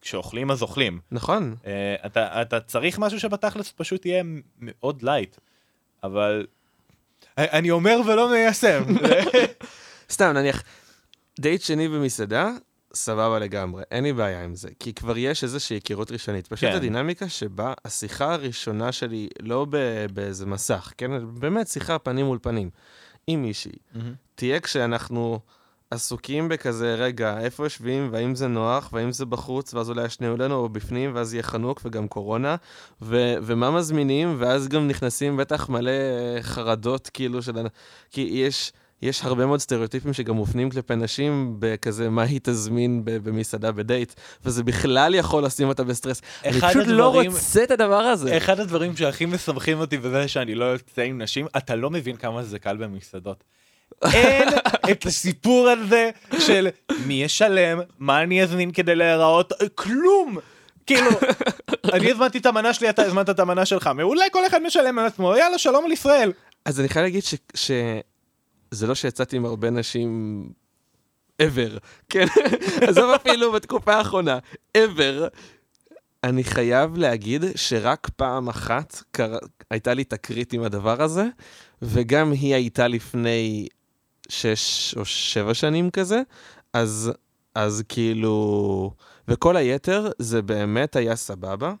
[0.00, 1.00] כשאוכלים אז אוכלים.
[1.10, 1.56] נכון.
[1.62, 1.66] Uh,
[2.06, 4.22] אתה, אתה צריך משהו שבתכלס פשוט יהיה
[4.58, 5.36] מאוד light,
[6.02, 6.46] אבל
[7.52, 8.82] אני אומר ולא מיישם.
[10.12, 10.62] סתם, נניח,
[11.40, 12.50] דייט שני במסעדה,
[12.94, 16.46] סבבה לגמרי, אין לי בעיה עם זה, כי כבר יש איזושהי היכרות ראשונית.
[16.46, 16.76] פשוט כן.
[16.76, 19.66] הדינמיקה שבה השיחה הראשונה שלי, לא
[20.12, 21.10] באיזה מסך, כן?
[21.38, 22.70] באמת שיחה פנים מול פנים,
[23.26, 23.98] עם מישהי, mm-hmm.
[24.34, 25.40] תהיה כשאנחנו
[25.90, 30.54] עסוקים בכזה, רגע, איפה יושבים, והאם זה נוח, והאם זה בחוץ, ואז אולי יעשנו לנו,
[30.54, 32.56] או בפנים, ואז יהיה חנוק וגם קורונה,
[33.02, 35.92] ו- ומה מזמינים, ואז גם נכנסים בטח מלא
[36.40, 37.52] חרדות, כאילו, של...
[38.10, 38.72] כי יש...
[39.02, 44.12] יש הרבה מאוד סטריאוטיפים שגם מופנים כלפי נשים בכזה מה היא תזמין במסעדה בדייט,
[44.44, 46.22] וזה בכלל יכול לשים אותה בסטרס.
[46.44, 48.36] אני פשוט הדברים, לא רוצה את הדבר הזה.
[48.36, 52.42] אחד הדברים שהכי משמחים אותי בזה שאני לא יוצא עם נשים, אתה לא מבין כמה
[52.42, 53.44] זה קל במסעדות.
[54.14, 54.48] אין
[54.90, 56.68] את הסיפור הזה של
[57.06, 60.38] מי ישלם, מה אני אזמין כדי להיראות, כלום.
[60.86, 61.10] כאילו,
[61.92, 65.06] אני הזמנתי את המנה שלי, אתה הזמנת את המנה שלך, מעולה, כל אחד משלם על
[65.06, 66.32] עצמו, יאללה, שלום על ישראל.
[66.64, 67.34] אז אני חייב להגיד ש...
[67.54, 67.70] ש...
[68.70, 70.42] זה לא שיצאתי עם הרבה נשים
[71.42, 72.26] ever, כן?
[72.88, 74.38] עזוב אפילו בתקופה האחרונה,
[74.78, 75.28] ever.
[76.24, 79.38] אני חייב להגיד שרק פעם אחת קר...
[79.70, 81.24] הייתה לי תקרית עם הדבר הזה,
[81.82, 83.68] וגם היא הייתה לפני
[84.30, 86.22] שש או שבע שנים כזה,
[86.72, 87.12] אז,
[87.54, 88.92] אז כאילו...
[89.28, 91.74] וכל היתר זה באמת היה סבבה.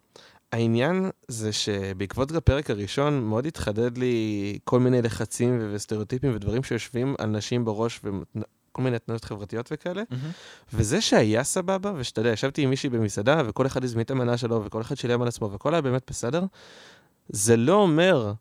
[0.52, 7.26] העניין זה שבעקבות הפרק הראשון מאוד התחדד לי כל מיני לחצים וסטריאוטיפים ודברים שיושבים על
[7.26, 10.02] נשים בראש וכל מיני התנועות חברתיות וכאלה.
[10.02, 10.74] Mm-hmm.
[10.74, 14.64] וזה שהיה סבבה, ושאתה יודע, ישבתי עם מישהי במסעדה וכל אחד הזמין את המנה שלו
[14.64, 16.44] וכל אחד שילם על עצמו והכל היה באמת בסדר,
[17.28, 18.32] זה לא אומר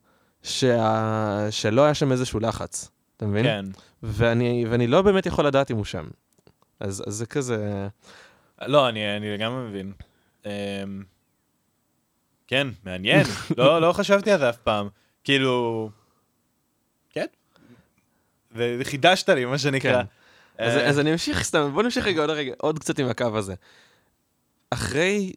[0.44, 1.48] שה...
[1.50, 3.44] שלא היה שם איזשהו לחץ, אתה מבין?
[3.44, 3.66] כן.
[4.04, 6.08] ואני, ואני לא באמת יכול לדעת אם הוא שם.
[6.80, 7.88] אז, אז זה כזה...
[8.62, 9.94] לא, אני, אני לגמרי מבין.
[10.44, 10.48] Um...
[12.48, 13.26] כן, מעניין.
[13.58, 14.90] לא, לא חשבתי על זה אף פעם.
[15.24, 15.90] כאילו...
[17.10, 17.26] כן.
[18.52, 20.04] וחידשת לי, מה שנקרא.
[20.04, 20.08] כן.
[20.58, 23.38] אז, אה, אז אני אמשיך סתם, בוא נמשיך רגע עוד, רגע, עוד קצת עם הקו
[23.38, 23.56] הזה.
[24.70, 25.34] אחרי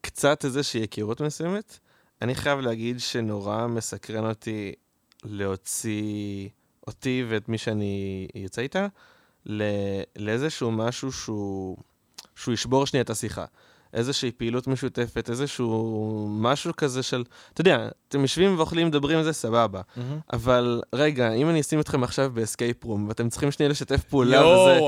[0.00, 1.78] קצת איזושהי היכרות מסוימת,
[2.22, 4.72] אני חייב להגיד שנורא מסקרן אותי
[5.24, 6.48] להוציא
[6.90, 8.86] אותי ואת מי שאני יוצא איתה
[10.16, 11.76] לאיזשהו משהו שהוא,
[12.36, 13.44] שהוא ישבור שנייה את השיחה.
[13.94, 19.32] איזושהי פעילות משותפת, איזשהו משהו כזה של, אתה יודע, אתם יושבים ואוכלים, מדברים על זה,
[19.32, 19.80] סבבה.
[19.80, 20.00] Mm-hmm.
[20.32, 24.46] אבל רגע, אם אני אשים אתכם עכשיו ב escape room, ואתם צריכים שנייה לשתף פעולה,
[24.46, 24.80] וזה...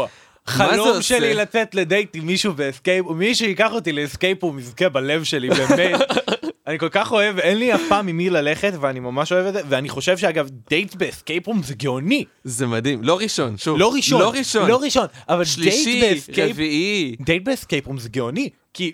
[0.47, 1.35] חלום שלי?
[1.35, 5.51] לצאת לדייט עם מישהו ב escape, מי שיקח אותי ל escape הוא זוכה בלב שלי,
[5.51, 6.01] באמת.
[6.67, 9.53] אני כל כך אוהב, אין לי אף פעם עם מי ללכת, ואני ממש אוהב את
[9.53, 12.25] זה, ואני חושב שאגב, דייט ב escape room זה גאוני.
[12.45, 13.79] זה מדהים, לא ראשון, שוב.
[13.79, 17.17] לא ראשון, לא ראשון, לא ראשון, אבל שלישי, דייט ב escape, רביעי.
[17.21, 18.93] דייט ב escape room זה גאוני, כי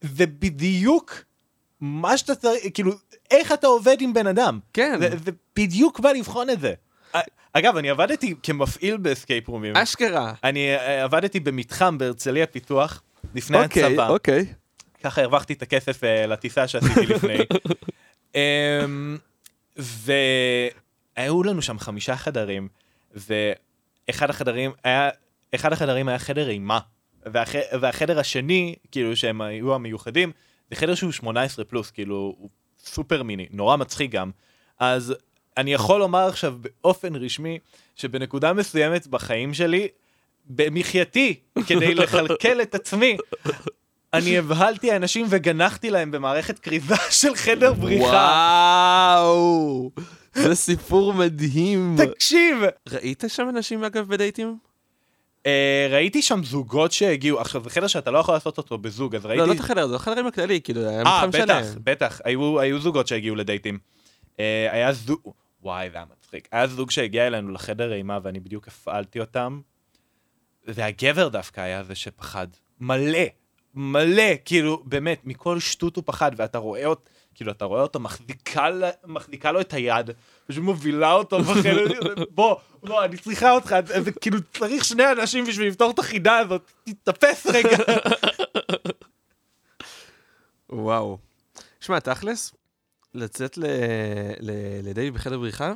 [0.00, 1.14] זה בדיוק
[1.80, 2.92] מה שאתה צריך, כאילו,
[3.30, 4.58] איך אתה עובד עם בן אדם.
[4.72, 4.96] כן.
[5.00, 6.72] זה, זה בדיוק בא לבחון את זה.
[7.52, 9.76] אגב, אני עבדתי כמפעיל ב escape room ים.
[9.76, 10.32] אשכרה.
[10.44, 13.02] אני אה, עבדתי במתחם בהרצליה פיתוח,
[13.34, 14.08] לפני okay, אוקיי, הצבא.
[14.08, 14.54] אוקיי, אוקיי.
[15.02, 17.38] ככה הרווחתי את הכסף uh, לטיסה שעשיתי לפני.
[18.32, 18.36] um,
[21.16, 22.68] והיו לנו שם חמישה חדרים,
[23.14, 25.08] ואחד החדרים היה,
[25.54, 26.78] אחד החדרים היה חדר אימה.
[27.26, 27.54] והח...
[27.80, 30.32] והחדר השני, כאילו, שהם היו המיוחדים,
[30.70, 34.30] זה חדר שהוא 18 פלוס, כאילו, הוא סופר מיני, נורא מצחיק גם.
[34.78, 35.14] אז
[35.56, 37.58] אני יכול לומר עכשיו באופן רשמי,
[37.96, 39.88] שבנקודה מסוימת בחיים שלי,
[40.46, 43.16] במחייתי, כדי לכלכל את עצמי,
[44.14, 49.16] אני הבהלתי אנשים וגנחתי להם במערכת כריזה של חדר בריחה.
[49.16, 49.90] וואו,
[50.34, 51.96] זה סיפור מדהים.
[51.98, 52.56] תקשיב.
[52.88, 54.58] ראית שם אנשים אגב בדייטים?
[55.38, 55.42] Uh,
[55.90, 59.40] ראיתי שם זוגות שהגיעו, עכשיו זה חדר שאתה לא יכול לעשות אותו בזוג, אז ראיתי...
[59.40, 61.50] לא, לא את החדר, זה החדרים הכללי, כאילו, היה מתחם שלם.
[61.50, 63.78] אה, בטח, בטח, היו, היו זוגות שהגיעו לדייטים.
[64.24, 65.20] Uh, היה זוג,
[65.62, 66.48] וואי, זה היה מצחיק.
[66.52, 69.60] היה זוג שהגיע אלינו לחדר אימה ואני בדיוק הפעלתי אותם,
[70.66, 72.46] והגבר דווקא היה זה שפחד.
[72.80, 73.18] מלא,
[73.74, 77.02] מלא, כאילו, באמת, מכל שטות הוא פחד, ואתה רואה אותו,
[77.34, 78.68] כאילו, אתה רואה אותו מחזיקה,
[79.06, 80.10] מחזיקה לו את היד,
[80.46, 81.84] פשוט מובילה אותו בחדר,
[82.30, 86.70] בוא, בוא, אני צריכה אותך, זה כאילו, צריך שני אנשים בשביל לפתור את החידה הזאת,
[86.84, 87.76] תתאפס רגע.
[90.72, 91.18] וואו.
[91.80, 92.52] שמע, תכלס,
[93.14, 93.58] לצאת
[94.82, 95.72] לדייט בחדר בריחה,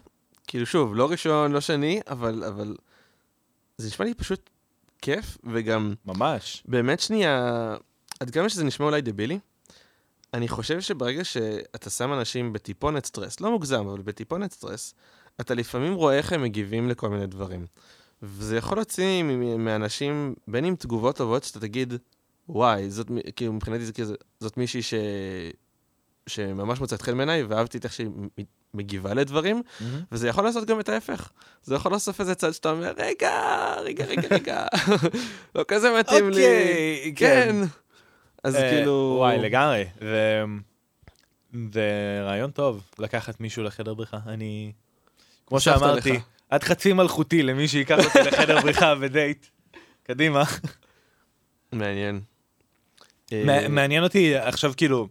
[0.47, 2.77] כאילו שוב, לא ראשון, לא שני, אבל, אבל
[3.79, 4.51] זה נשמע לי פשוט
[5.05, 5.95] כיף, וגם...
[6.05, 6.63] ממש.
[6.69, 7.77] באמת שנייה,
[8.21, 9.39] עד כמה שזה נשמע אולי דבילי,
[10.35, 14.95] אני חושב שברגע שאתה שם אנשים בטיפונת סטרס, לא מוגזם, אבל בטיפונת סטרס,
[15.41, 17.67] אתה לפעמים רואה איך הם מגיבים לכל מיני דברים.
[18.23, 19.23] וזה יכול להוציא
[19.59, 21.95] מאנשים, בין אם תגובות טובות, שאתה תגיד,
[22.49, 24.95] וואי, זאת, כאילו, מבחינתי כאילו, זאת מישהי ש...
[26.27, 28.09] שממש מוצאת חן בעיניי, ואהבתי את איך שהיא
[28.75, 29.85] מגיבה לדברים, mm-hmm.
[30.13, 31.31] וזה יכול לעשות גם את ההפך.
[31.63, 33.31] זה יכול לעשות איזה צד שאתה אומר, רגע,
[33.85, 34.67] רגע, רגע, רגע,
[35.55, 36.45] לא כזה מתאים לי.
[36.45, 37.57] אוקיי, כן.
[38.45, 39.15] אז אה, כאילו...
[39.19, 39.85] וואי, לגמרי.
[41.73, 44.19] זה רעיון טוב לקחת מישהו לחדר בריחה.
[44.27, 44.73] אני,
[45.47, 49.47] כמו שאמרתי, עד חצי מלכותי למי שיקח אותי לחדר בריחה בדייט.
[50.03, 50.43] קדימה.
[51.73, 52.21] מעניין.
[53.33, 55.09] אה, מעניין אותי עכשיו כאילו,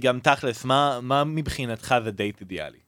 [0.00, 2.78] גם תכלס, מה, מה מבחינתך זה דייט אידיאלי?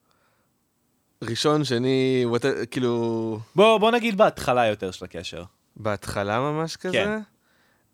[1.23, 2.45] ראשון, שני, ות...
[2.71, 3.39] כאילו...
[3.55, 5.45] בוא, בוא נגיד בהתחלה יותר של הקשר.
[5.77, 6.93] בהתחלה ממש כזה?
[6.93, 7.19] כן.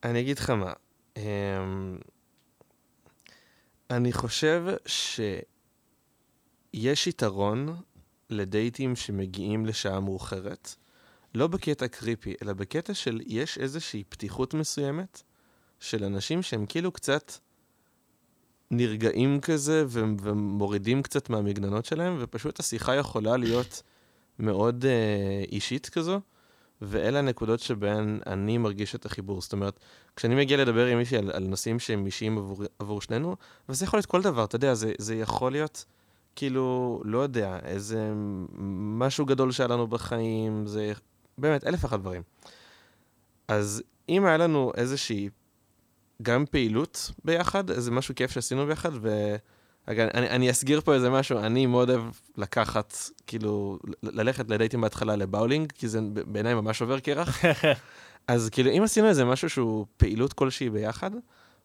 [0.05, 0.73] אני אגיד לך מה,
[1.17, 1.23] אמ,
[3.91, 5.47] אני חושב שיש
[7.07, 7.77] יתרון
[8.31, 10.75] לדייטים שמגיעים לשעה מאוחרת,
[11.35, 15.23] לא בקטע קריפי, אלא בקטע של יש איזושהי פתיחות מסוימת
[15.81, 17.33] של אנשים שהם כאילו קצת
[18.71, 23.83] נרגעים כזה ו- ומורידים קצת מהמגננות שלהם, ופשוט השיחה יכולה להיות
[24.39, 26.21] מאוד uh, אישית כזו,
[26.83, 29.41] ואלה הנקודות שבהן אני מרגיש את החיבור.
[29.41, 29.81] זאת אומרת,
[30.17, 33.37] כשאני מגיע לדבר עם מישהי על, על נושאים שהם אישיים עבור, עבור שנינו,
[33.69, 35.85] וזה יכול להיות כל דבר, אתה יודע, זה, זה יכול להיות...
[36.37, 38.13] כאילו, לא יודע, איזה
[38.99, 40.93] משהו גדול שהיה לנו בחיים, זה
[41.39, 42.23] באמת אלף ואחת דברים.
[43.49, 45.29] אז אם היה לנו איזושהי
[46.23, 49.37] גם פעילות ביחד, איזה משהו כיף שעשינו ביחד, ו...
[49.89, 52.03] רגע, אני, אני אסגיר פה איזה משהו, אני מאוד אוהב
[52.37, 52.95] לקחת,
[53.27, 57.39] כאילו, ללכת לדייטים בהתחלה לבאולינג, כי זה בעיניי ממש עובר קרח.
[58.29, 61.11] אז כאילו, אם עשינו איזה משהו שהוא פעילות כלשהי ביחד,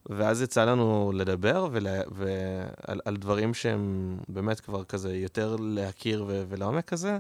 [0.06, 6.44] ואז יצא לנו לדבר ול, ועל על דברים שהם באמת כבר כזה יותר להכיר ו,
[6.50, 7.18] ולעומק כזה,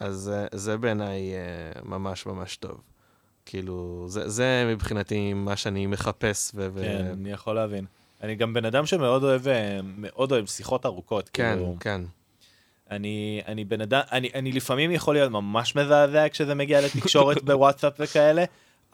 [0.00, 2.80] אז זה בעיניי אה, ממש ממש טוב.
[3.50, 6.50] כאילו, זה, זה מבחינתי מה שאני מחפש.
[6.54, 7.12] ו- כן, ו...
[7.12, 7.84] אני יכול להבין.
[8.22, 11.30] אני גם בן אדם שמאוד אוהב, אה, מאוד אוהב שיחות ארוכות.
[11.32, 12.00] כן, כאילו, כן.
[12.90, 17.92] אני, אני בן אדם, אני, אני לפעמים יכול להיות ממש מזעזע כשזה מגיע לתקשורת בוואטסאפ
[17.98, 18.44] וכאלה,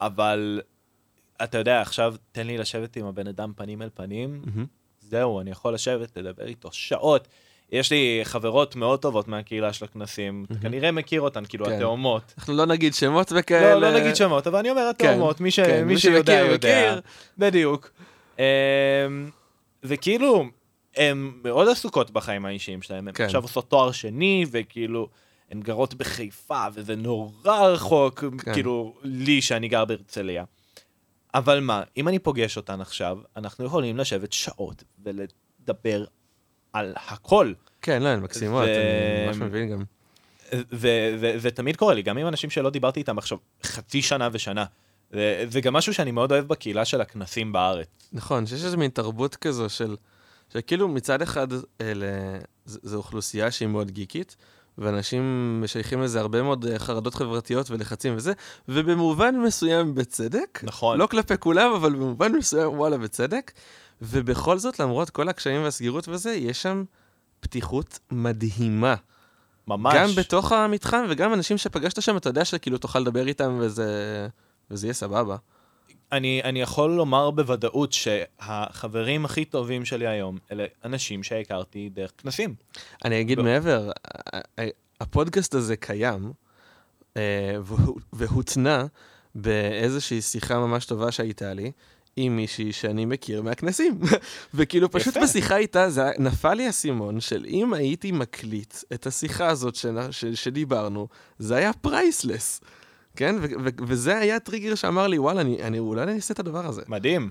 [0.01, 0.61] אבל
[1.45, 4.43] אתה יודע, עכשיו תן לי לשבת עם הבן אדם פנים אל פנים,
[5.01, 7.29] זהו, אני יכול לשבת, לדבר איתו שעות.
[7.73, 11.73] יש לי חברות מאוד טובות מהקהילה של הכנסים, אתה כנראה מכיר אותן, כאילו כן.
[11.73, 12.35] התאומות.
[12.39, 13.75] אנחנו לא נגיד שמות וכאלה.
[13.75, 15.53] לא, לא נגיד שמות, אבל אני אומר כן, התאומות, מי.
[15.53, 16.99] כן, שיודע יודע.
[17.39, 17.91] בדיוק.
[18.39, 18.45] אמ,
[19.83, 20.45] וכאילו,
[20.97, 23.15] הן מאוד עסוקות בחיים האישיים שלהם, הן.
[23.25, 25.09] עכשיו עושות תואר שני, וכאילו,
[25.51, 28.25] הן גרות בחיפה, וזה נורא רחוק.
[28.53, 30.45] כאילו, לי שאני גר בהרצליה.
[31.35, 36.05] אבל מה, אם אני פוגש אותן עכשיו, אנחנו יכולים לשבת שעות ולדבר
[36.77, 37.53] על הכל.
[37.83, 38.65] כן, לא, הן מקסימות.
[38.65, 39.85] אני ממש מבין גם.
[41.37, 44.65] זה תמיד קורה לי, גם עם אנשים שלא דיברתי איתם עכשיו חצי שנה ושנה.
[45.49, 47.89] זה גם משהו שאני מאוד אוהב בקהילה של הכנסים בארץ.
[48.13, 49.97] נכון, שיש איזו מין תרבות כזו של,
[50.53, 51.49] שכאילו מצד אחד
[51.81, 52.07] אלה,
[52.67, 54.37] זו אוכלוסייה שהיא מאוד גיקית,
[54.79, 55.23] ואנשים
[55.65, 58.33] משייכים לזה הרבה מאוד אה, חרדות חברתיות ולחצים וזה,
[58.69, 60.61] ובמובן מסוים בצדק.
[60.63, 60.99] נכון.
[60.99, 63.53] לא כלפי כולם, אבל במובן מסוים, וואלה, בצדק.
[64.03, 66.85] ובכל זאת, למרות כל הקשיים והסגירות וזה, יש שם
[67.41, 68.95] פתיחות מדהימה.
[69.69, 69.95] ממש.
[69.97, 74.29] גם בתוך המתחם, וגם אנשים שפגשת שם, אתה יודע שכאילו תוכל לדבר איתם וזה,
[74.71, 75.37] וזה יהיה סבבה.
[76.13, 82.55] אני, אני יכול לומר בוודאות שהחברים הכי טובים שלי היום, אלה אנשים שהכרתי דרך כנסים.
[83.05, 83.43] אני אגיד ב...
[83.43, 83.91] מעבר,
[85.01, 86.33] הפודקאסט הזה קיים,
[87.17, 87.57] אה,
[88.13, 88.87] והותנה
[89.35, 91.73] באיזושהי שיחה ממש טובה שהייתה לי,
[92.17, 93.99] עם מישהי שאני מכיר מהכנסים.
[94.55, 95.21] וכאילו פשוט יפה.
[95.25, 100.25] בשיחה איתה, זה נפל לי האסימון של אם הייתי מקליט את השיחה הזאת ש, ש,
[100.25, 102.61] שדיברנו, זה היה פרייסלס.
[103.17, 103.37] כן?
[103.41, 106.67] ו- ו- וזה היה הטריגר שאמר לי, וואלה, אני, אני אולי אני אעשה את הדבר
[106.67, 106.83] הזה.
[106.89, 107.31] מדהים.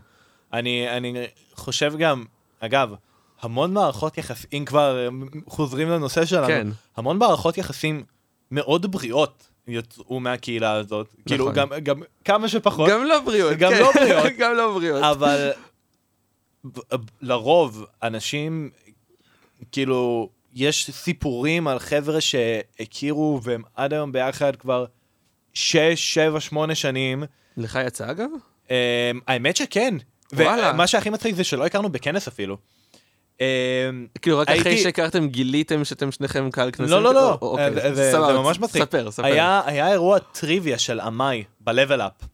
[0.54, 2.26] אני, אני חושב גם,
[2.60, 2.94] אגב,
[3.42, 5.10] המון מערכות יחסים, אם כבר
[5.48, 6.68] חוזרים לנושא שלנו, כן.
[6.98, 8.04] המון מערכות יחסים
[8.52, 11.08] מאוד בריאות יצאו מהקהילה הזאת.
[11.08, 11.24] נכון.
[11.26, 12.90] כאילו, גם, גם כמה שפחות.
[12.90, 13.58] גם לא בריאות.
[13.58, 13.80] גם כן.
[13.80, 14.34] לא בריאות.
[14.40, 15.04] גם לא בריאות.
[15.04, 15.52] אבל
[17.22, 18.70] לרוב, אנשים,
[19.72, 24.86] כאילו, יש סיפורים על חבר'ה שהכירו והם עד היום ביחד כבר
[25.54, 27.24] שש, שבע, שמונה שנים.
[27.58, 28.30] לך יצא אגב?
[28.68, 28.70] Um,
[29.28, 29.96] האמת שכן.
[30.34, 30.72] וואלה.
[30.74, 32.58] ומה שהכי מצחיק זה שלא הכרנו בכנס אפילו.
[33.38, 33.42] Um,
[34.22, 34.50] כאילו רק.
[34.50, 36.94] אחרי שהכרתם גיליתם שאתם שניכם קהל כנסים?
[36.94, 37.96] לא, לא, לא, או, אוקיי.
[37.96, 38.82] זה, ממש מצחיק.
[38.84, 39.26] ספר, ספר.
[39.26, 42.26] היה, היה אירוע טריוויה של עמאי ב-level up.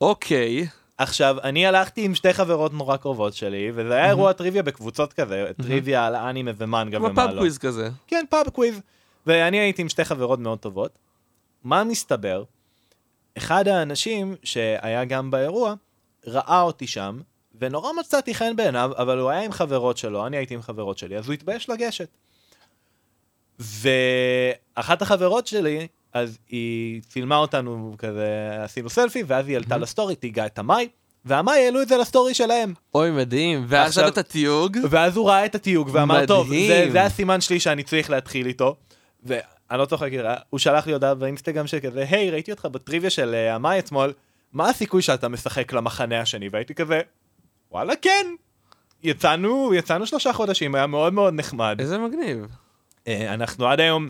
[0.00, 0.66] אוקיי.
[0.98, 5.50] עכשיו, אני הלכתי עם שתי חברות נורא קרובות שלי, וזה היה אירוע טריוויה בקבוצות כזה,
[5.62, 7.14] טריוויה על אנימה ומנגה ומה לא.
[7.14, 7.90] כמו pub quiz כזה.
[8.06, 8.80] כן, pub quiz.
[9.26, 10.98] ואני הייתי עם שתי חברות מאוד טובות.
[11.64, 12.44] מה מסתבר?
[13.38, 15.74] אחד האנשים שהיה גם באירוע,
[16.26, 17.20] ראה אותי שם,
[17.60, 21.18] ונורא מצאתי חן בעיניו, אבל הוא היה עם חברות שלו, אני הייתי עם חברות שלי,
[21.18, 22.08] אז הוא התבייש לגשת.
[23.58, 30.46] ואחת החברות שלי, אז היא צילמה אותנו כזה, עשינו סלפי, ואז היא עלתה לסטורי, תיגעה
[30.46, 30.88] את המאי,
[31.24, 32.74] והמאי העלו את זה לסטורי שלהם.
[32.94, 33.64] אוי, מדהים.
[33.68, 34.78] ואז את התיוג.
[34.90, 38.76] ואז הוא ראה את התיוג ואמר, טוב, זה, זה הסימן שלי שאני צריך להתחיל איתו.
[39.22, 40.10] ואני לא צוחק,
[40.50, 44.12] הוא שלח לי הודעה באינסטגרם שכזה, היי, ראיתי אותך בטריוויה של uh, המאי אתמול,
[44.52, 46.48] מה הסיכוי שאתה משחק למחנה השני?
[46.52, 47.00] והייתי כזה,
[47.70, 48.26] וואלה, כן.
[49.02, 51.76] יצאנו, יצאנו שלושה חודשים, היה מאוד מאוד נחמד.
[51.80, 52.46] איזה מגניב.
[53.04, 54.08] Uh, אנחנו עד היום,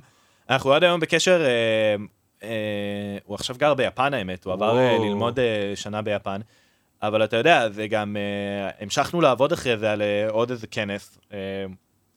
[0.51, 2.45] אנחנו עד היום בקשר, uh, uh,
[3.25, 5.43] הוא עכשיו גר ביפן האמת, הוא עבר uh, ללמוד uh,
[5.77, 6.41] שנה ביפן.
[7.03, 11.19] אבל אתה יודע, זה גם, uh, המשכנו לעבוד אחרי זה על uh, עוד איזה כנס.
[11.29, 11.35] Uh,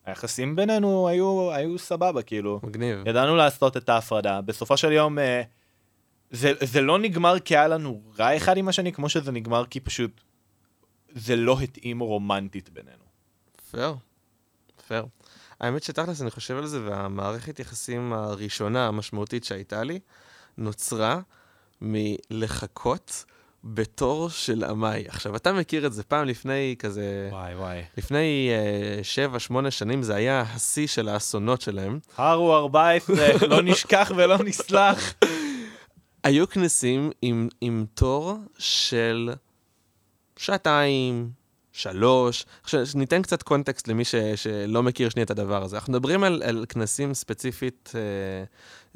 [0.06, 2.60] היחסים בינינו היו, היו סבבה, כאילו.
[2.64, 3.08] מגניב.
[3.08, 4.42] ידענו לעשות את ההפרדה.
[4.42, 5.42] בסופו של יום, אה,
[6.32, 9.80] זה, זה לא נגמר כי היה לנו רע אחד עם השני, כמו שזה נגמר כי
[9.80, 10.22] פשוט
[11.16, 13.04] זה לא התאים רומנטית בינינו.
[13.72, 13.96] פייר,
[14.88, 15.06] פייר.
[15.60, 20.00] האמת שתכלס, אני חושב על זה, והמערכת יחסים הראשונה המשמעותית שהייתה לי,
[20.58, 21.20] נוצרה
[21.82, 23.26] מלחכות
[23.64, 25.04] בתור של עמאי.
[25.08, 27.28] עכשיו, אתה מכיר את זה פעם לפני כזה...
[27.32, 27.82] וואי וואי.
[27.98, 32.00] לפני uh, שבע, שמונה שנים זה היה השיא של האסונות שלהם.
[32.18, 35.14] הר הוא 14, לא נשכח ולא נסלח.
[36.24, 39.34] היו כנסים עם, עם תור של
[40.38, 41.30] שעתיים,
[41.74, 42.46] שלוש.
[42.64, 45.76] עכשיו, ניתן קצת קונטקסט למי ש, שלא מכיר שנייה את הדבר הזה.
[45.76, 48.00] אנחנו מדברים על, על כנסים ספציפית, אה,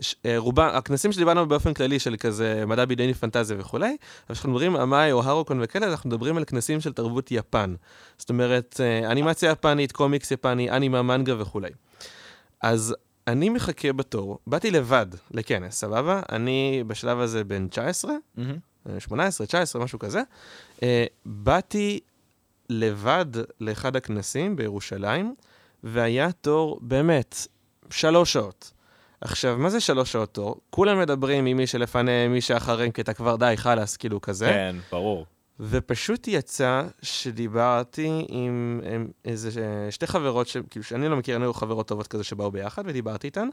[0.02, 3.97] ש, אה, רובם, הכנסים שדיברנו באופן כללי של כזה מדע בדיוני פנטזיה וכולי,
[4.28, 7.76] אבל כשאנחנו מדברים אמאי או הרוקון וכאלה, אנחנו מדברים על כנסים של תרבות יפן.
[8.17, 11.69] זאת אומרת, אה, אנימציה יפנית, קומיקס יפני, אנימה, מנגה וכולי.
[12.62, 12.95] אז
[13.28, 16.21] אני מחכה בתור, באתי לבד לכנס, סבבה?
[16.32, 18.41] אני בשלב הזה בן 19, mm-hmm.
[19.00, 20.21] 18, 19, משהו כזה.
[20.76, 20.82] Uh,
[21.26, 22.00] באתי
[22.69, 23.26] לבד
[23.62, 25.36] לאחד הכנסים בירושלים,
[25.84, 27.47] והיה תור באמת
[27.89, 28.71] שלוש שעות.
[29.21, 30.56] עכשיו, מה זה שלוש שעות תור?
[30.69, 34.45] כולם מדברים עם מי שלפניהם, מי שאחריהם, כי אתה כבר די חלאס, כאילו כזה.
[34.45, 35.26] כן, ברור.
[35.60, 39.50] ופשוט יצא שדיברתי עם, עם איזה
[39.89, 43.28] שתי חברות, ש, כאילו שאני לא מכיר, הן היו חברות טובות כזה שבאו ביחד, ודיברתי
[43.28, 43.50] איתן.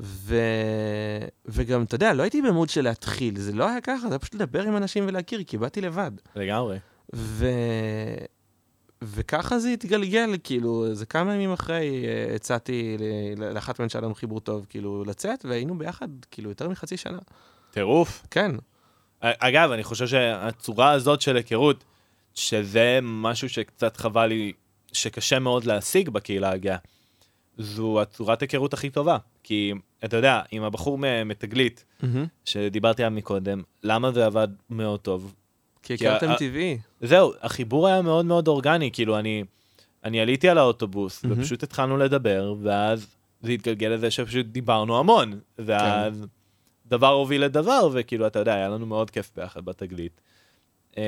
[0.00, 0.36] ו...
[1.46, 4.34] וגם, אתה יודע, לא הייתי במוד של להתחיל, זה לא היה ככה, זה היה פשוט
[4.34, 6.10] לדבר עם אנשים ולהכיר, כי באתי לבד.
[6.36, 6.78] לגמרי.
[7.14, 7.46] ו...
[9.02, 12.96] וככה זה התגלגל, כאילו, זה כמה ימים אחרי uh, הצעתי
[13.36, 17.18] לאחת מהן שהיה לנו חיבור טוב, כאילו, לצאת, והיינו ביחד, כאילו, יותר מחצי שנה.
[17.70, 18.26] טירוף.
[18.30, 18.50] כן.
[19.20, 21.84] אגב, אני חושב שהצורה הזאת של היכרות,
[22.34, 24.52] שזה משהו שקצת חבל לי,
[24.92, 26.76] שקשה מאוד להשיג בקהילה הגאה,
[27.58, 29.18] זו הצורת היכרות הכי טובה.
[29.44, 29.72] כי,
[30.04, 32.04] אתה יודע, עם הבחור מתגלית, mm-hmm.
[32.44, 35.34] שדיברתי עליו מקודם, למה זה עבד מאוד טוב?
[35.82, 36.78] כי הכרתם טבעי.
[37.00, 39.44] זהו, החיבור היה מאוד מאוד אורגני, כאילו, אני,
[40.04, 41.28] אני עליתי על האוטובוס, mm-hmm.
[41.30, 46.26] ופשוט התחלנו לדבר, ואז זה התגלגל לזה שפשוט דיברנו המון, ואז כן.
[46.86, 50.20] דבר הוביל לדבר, וכאילו, אתה יודע, היה לנו מאוד כיף ביחד בתגלית.
[50.96, 51.02] אמ,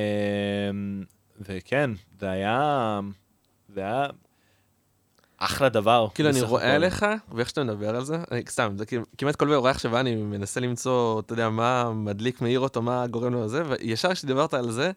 [1.40, 3.00] וכן, זה היה...
[3.74, 4.06] זה היה
[5.38, 6.08] אחלה דבר.
[6.14, 8.84] כאילו, אני רואה עליך, ואיך שאתה מדבר על זה, אני, סתם, זה
[9.18, 13.32] כמעט כל אורח שבא, אני מנסה למצוא, אתה יודע, מה מדליק, מאיר אותו, מה גורם
[13.32, 14.90] לו לזה, וישר כשדיברת על זה,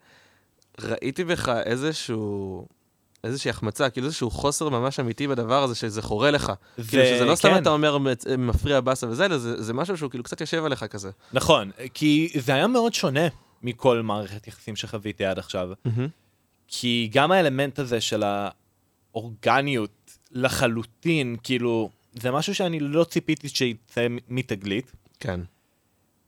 [0.81, 2.65] ראיתי בך איזשהו...
[3.23, 6.51] איזושהי החמצה, כאילו איזשהו חוסר ממש אמיתי בדבר הזה, שזה חורה לך.
[6.79, 6.83] ו...
[6.87, 7.61] כאילו שזה לא סתם כן.
[7.61, 7.97] אתה אומר
[8.37, 11.09] מפריע באסה וזה, אלא זה, זה משהו שהוא כאילו קצת יושב עליך כזה.
[11.33, 13.27] נכון, כי זה היה מאוד שונה
[13.63, 15.69] מכל מערכת יחסים שחוויתי עד עכשיו.
[15.71, 15.89] Mm-hmm.
[16.67, 18.23] כי גם האלמנט הזה של
[19.13, 19.89] האורגניות
[20.31, 24.91] לחלוטין, כאילו, זה משהו שאני לא ציפיתי שיצא מתגלית.
[25.19, 25.39] כן.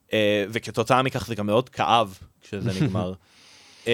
[0.07, 0.13] Uh,
[0.49, 3.13] וכתוצאה מכך זה גם מאוד כאב כשזה נגמר.
[3.83, 3.87] um,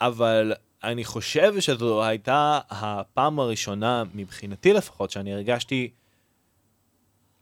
[0.00, 0.52] אבל
[0.84, 5.90] אני חושב שזו הייתה הפעם הראשונה, מבחינתי לפחות, שאני הרגשתי,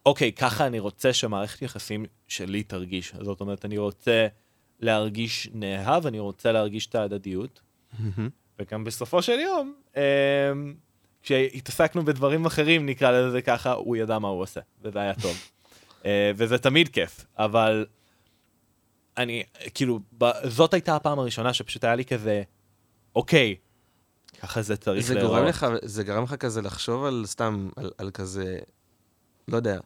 [0.06, 3.14] אוקיי, ככה אני רוצה שמערכת יחסים שלי תרגיש.
[3.20, 4.26] זאת אומרת, אני רוצה
[4.80, 7.60] להרגיש נאהב, אני רוצה להרגיש את ההדדיות.
[8.58, 9.96] וגם בסופו של יום, um,
[11.24, 15.36] כשהתעסקנו בדברים אחרים, נקרא לזה ככה, הוא ידע מה הוא עושה, וזה היה טוב.
[16.02, 16.06] uh,
[16.36, 17.86] וזה תמיד כיף, אבל
[19.16, 19.42] אני,
[19.74, 20.00] כאילו,
[20.44, 22.42] זאת הייתה הפעם הראשונה שפשוט היה לי כזה,
[23.16, 23.54] אוקיי,
[24.40, 28.10] ככה זה צריך זה גורם לך, זה גרם לך כזה לחשוב על סתם, על, על
[28.10, 28.58] כזה,
[29.48, 29.78] לא יודע,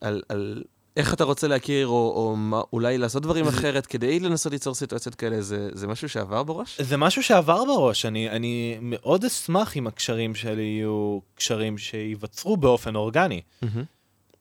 [0.00, 0.64] על, על
[0.96, 3.50] איך אתה רוצה להכיר, או, או מה, אולי לעשות דברים זה...
[3.50, 6.80] אחרת כדי לנסות ליצור סיטואציות כאלה, זה, זה משהו שעבר בראש?
[6.80, 8.06] זה משהו שעבר בראש.
[8.06, 13.40] אני, אני מאוד אשמח אם הקשרים שלי יהיו קשרים שייווצרו באופן אורגני.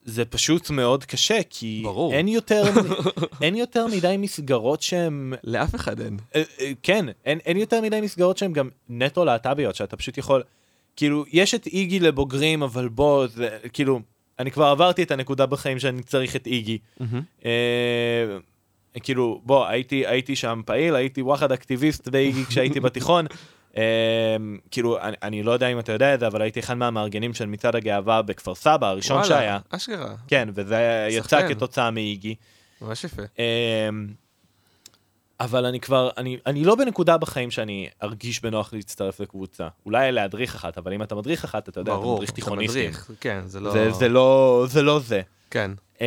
[0.05, 2.13] זה פשוט מאוד קשה, כי ברור.
[2.13, 2.63] אין יותר,
[3.41, 5.33] אין יותר מדי מסגרות שהן...
[5.43, 6.17] לאף אחד אין.
[6.35, 10.43] אה, אה, כן, אין, אין יותר מדי מסגרות שהן גם נטו להט"ביות, שאתה פשוט יכול...
[10.95, 13.99] כאילו, יש את איגי לבוגרים, אבל בוא, זה כאילו,
[14.39, 16.77] אני כבר עברתי את הנקודה בחיים שאני צריך את איגי.
[16.99, 17.03] Mm-hmm.
[17.45, 18.37] אה,
[19.03, 23.25] כאילו, בוא, הייתי, הייתי שם פעיל, הייתי וואחד אקטיביסט באיגי כשהייתי בתיכון.
[23.77, 23.83] אה,
[24.71, 27.45] כאילו, אני, אני לא יודע אם אתה יודע את זה, אבל הייתי אחד מהמארגנים של
[27.45, 29.59] מצעד הגאווה בכפר סבא, הראשון וואלה, שהיה.
[29.69, 30.15] אשכרה.
[30.27, 32.35] כן, וזה יצא כתוצאה מאיגי.
[32.81, 33.21] ממש יפה.
[33.39, 33.89] אה,
[35.39, 39.67] אבל אני כבר, אני, אני לא בנקודה בחיים שאני ארגיש בנוח להצטרף לקבוצה.
[39.85, 42.91] אולי להדריך אחת, אבל אם אתה מדריך אחת, אתה יודע, ברור, אתה מדריך תיכוניסטים.
[42.91, 43.71] ברור, אתה מדריך, כן, זה לא...
[43.71, 44.81] זה, זה לא זה.
[44.81, 45.21] לא זה.
[45.51, 45.71] כן.
[45.95, 46.01] Um,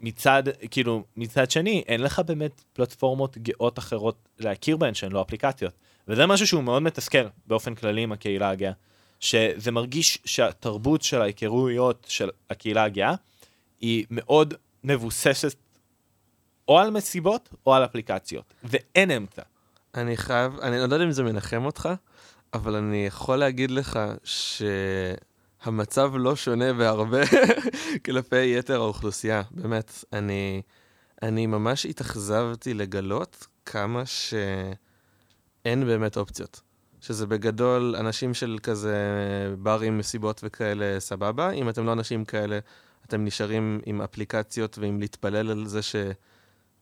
[0.00, 5.74] מצד, כאילו, מצד שני, אין לך באמת פלטפורמות גאות אחרות להכיר בהן שהן לא אפליקציות.
[6.08, 8.72] וזה משהו שהוא מאוד מתסכל באופן כללי עם הקהילה הגאה.
[9.20, 13.14] שזה מרגיש שהתרבות של ההיכרויות של הקהילה הגאה
[13.80, 14.54] היא מאוד
[14.84, 15.54] מבוססת
[16.70, 19.42] או על מסיבות או על אפליקציות, ואין אמצע.
[19.94, 21.88] אני חייב, אני לא יודע אם זה מנחם אותך,
[22.54, 27.20] אבל אני יכול להגיד לך שהמצב לא שונה בהרבה
[28.04, 29.42] כלפי יתר האוכלוסייה.
[29.50, 30.62] באמת, אני,
[31.22, 36.60] אני ממש התאכזבתי לגלות כמה שאין באמת אופציות.
[37.00, 38.96] שזה בגדול אנשים של כזה
[39.58, 41.50] ברים, מסיבות וכאלה, סבבה.
[41.50, 42.58] אם אתם לא אנשים כאלה,
[43.06, 45.96] אתם נשארים עם אפליקציות ועם להתפלל על זה ש...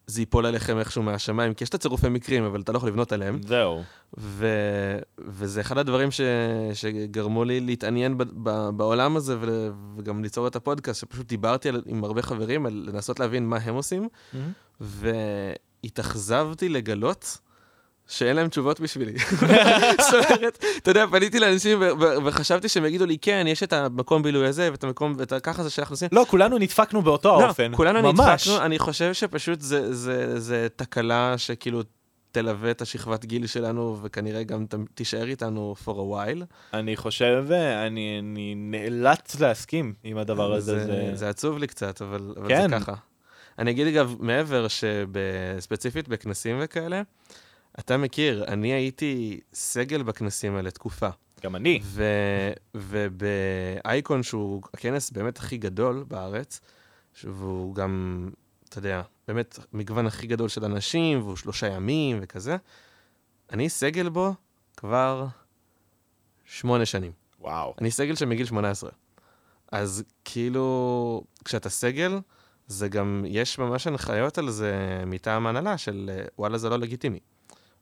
[0.08, 3.12] זה ייפול עליכם איכשהו מהשמיים, כי יש את הצירופי מקרים, אבל אתה לא יכול לבנות
[3.12, 3.40] עליהם.
[3.42, 3.82] זהו.
[4.18, 4.46] ו...
[5.18, 6.20] וזה אחד הדברים ש...
[6.74, 8.22] שגרמו לי להתעניין ב...
[8.42, 8.68] ב...
[8.76, 9.70] בעולם הזה ו...
[9.96, 11.82] וגם ליצור את הפודקאסט, שפשוט דיברתי על...
[11.86, 14.36] עם הרבה חברים על לנסות להבין מה הם עושים, mm-hmm.
[14.80, 17.38] והתאכזבתי לגלות
[18.08, 19.18] שאין להם תשובות בשבילי.
[20.10, 21.82] זאת אומרת, אתה יודע, פניתי לאנשים
[22.24, 25.70] וחשבתי שהם יגידו לי, כן, יש את המקום בילוי הזה, ואת המקום, ואת ככה זה
[25.70, 26.08] שאנחנו עושים.
[26.12, 27.72] לא, כולנו נדפקנו באותו לא, האופן.
[27.74, 29.58] כולנו נדפקנו, אני חושב שפשוט
[30.36, 31.82] זה תקלה שכאילו
[32.32, 36.44] תלווה את השכבת גיל שלנו, וכנראה גם תישאר איתנו for a while.
[36.74, 37.44] אני חושב,
[37.86, 40.86] אני, אני נאלץ להסכים עם הדבר הזה.
[40.86, 42.70] זה, זה עצוב לי קצת, אבל, אבל כן.
[42.70, 42.94] זה ככה.
[43.58, 47.02] אני אגיד אגב, מעבר שספציפית בכנסים וכאלה,
[47.78, 51.08] אתה מכיר, אני הייתי סגל בכנסים האלה תקופה.
[51.42, 51.80] גם אני.
[52.74, 56.60] ובאייקון, שהוא הכנס באמת הכי גדול בארץ,
[57.24, 58.28] והוא גם,
[58.68, 62.56] אתה יודע, באמת מגוון הכי גדול של אנשים, והוא שלושה ימים וכזה,
[63.52, 64.34] אני סגל בו
[64.76, 65.26] כבר
[66.44, 67.12] שמונה שנים.
[67.40, 67.74] וואו.
[67.80, 68.90] אני סגל שמגיל 18.
[69.72, 72.18] אז כאילו, כשאתה סגל,
[72.66, 77.18] זה גם, יש ממש הנחיות על זה מטעם ההנהלה של וואלה, זה לא לגיטימי.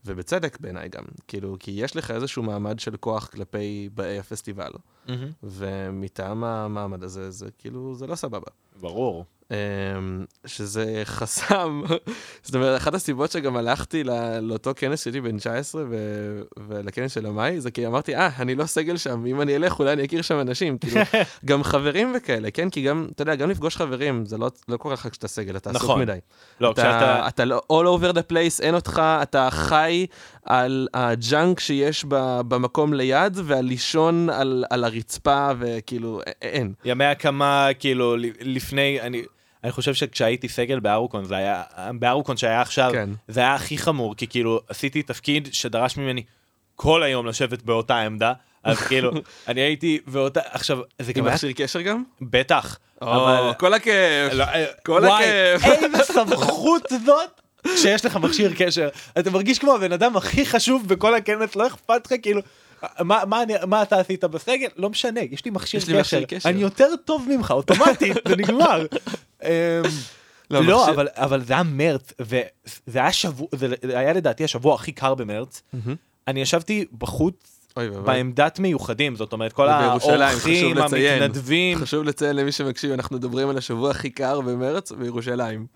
[0.06, 5.10] ובצדק בעיניי גם, כאילו, כי יש לך איזשהו מעמד של כוח כלפי באי הפסטיבל, mm-hmm.
[5.42, 8.50] ומטעם המעמד הזה, זה כאילו, זה לא סבבה.
[8.80, 9.24] ברור.
[9.50, 11.82] אמ, שזה חסם,
[12.44, 14.04] זאת אומרת, אחת הסיבות שגם הלכתי
[14.42, 15.96] לאותו כנס שלי בן 19 ו...
[16.68, 19.92] ולכנס של המאי, זה כי אמרתי, אה, אני לא סגל שם, אם אני אלך אולי
[19.92, 21.00] אני אכיר שם אנשים, כאילו,
[21.44, 22.70] גם חברים וכאלה, כן?
[22.70, 25.72] כי גם, אתה יודע, גם לפגוש חברים, זה לא, לא קורה לך כשאתה סגל, אתה
[25.72, 25.90] נכון.
[25.90, 26.18] עסוק מדי.
[26.60, 27.28] לא, אתה, כשאתה...
[27.28, 30.06] אתה לא all over the place, אין אותך, אתה חי
[30.44, 36.72] על הג'אנק שיש ב, במקום ליד, ועל לישון על, על הרצפה, וכאילו, אין.
[36.84, 39.22] ימי הקמה, כאילו, לפני, אני...
[39.66, 41.62] אני חושב שכשהייתי סגל בארוקון, זה היה,
[41.98, 43.10] בארוקון שהיה עכשיו, כן.
[43.28, 46.22] זה היה הכי חמור, כי כאילו עשיתי תפקיד שדרש ממני
[46.76, 48.32] כל היום לשבת באותה עמדה,
[48.64, 49.12] אז כאילו,
[49.48, 51.26] אני הייתי באותה, עכשיו, זה גם...
[51.26, 52.02] עם מכשיר קשר גם?
[52.20, 52.78] בטח.
[53.02, 53.52] או.
[53.58, 55.72] כל הכיף, לא, אה, כל וואי, הכיף.
[55.84, 57.40] איזה סמכות זאת
[57.76, 58.88] שיש לך מכשיר קשר.
[59.18, 62.40] אתה מרגיש כמו הבן אדם הכי חשוב בכל הכנס, לא אכפת לך, כאילו...
[63.00, 64.68] מה, מה, מה אתה עשית בסגל?
[64.76, 66.22] לא משנה, יש לי מכשיר יש לי קשר.
[66.28, 66.48] קשר.
[66.48, 68.86] אני יותר טוב ממך, אוטומטית, זה נגמר.
[69.42, 69.48] אמ,
[70.50, 70.90] לא, לא.
[70.90, 75.62] אבל, אבל זה היה מרץ, וזה היה שבוע, זה היה לדעתי השבוע הכי קר במרץ.
[76.28, 77.60] אני ישבתי בחוץ
[78.04, 81.78] בעמדת מיוחדים, זאת אומרת, כל האורחים, המתנדבים.
[81.78, 85.66] חשוב לציין למי שמקשיב, אנחנו מדברים על השבוע הכי קר במרץ בירושלים.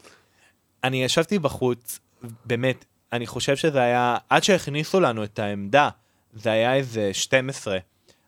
[0.84, 1.98] אני ישבתי בחוץ,
[2.44, 5.88] באמת, אני חושב שזה היה, עד שהכניסו לנו את העמדה,
[6.32, 7.78] זה היה איזה 12.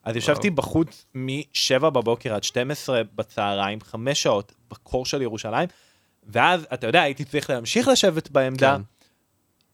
[0.04, 5.68] אז ישבתי בחוץ מ-7 בבוקר עד 12 בצהריים, חמש שעות בקור של ירושלים,
[6.26, 8.82] ואז, אתה יודע, הייתי צריך להמשיך לשבת בעמדה כן.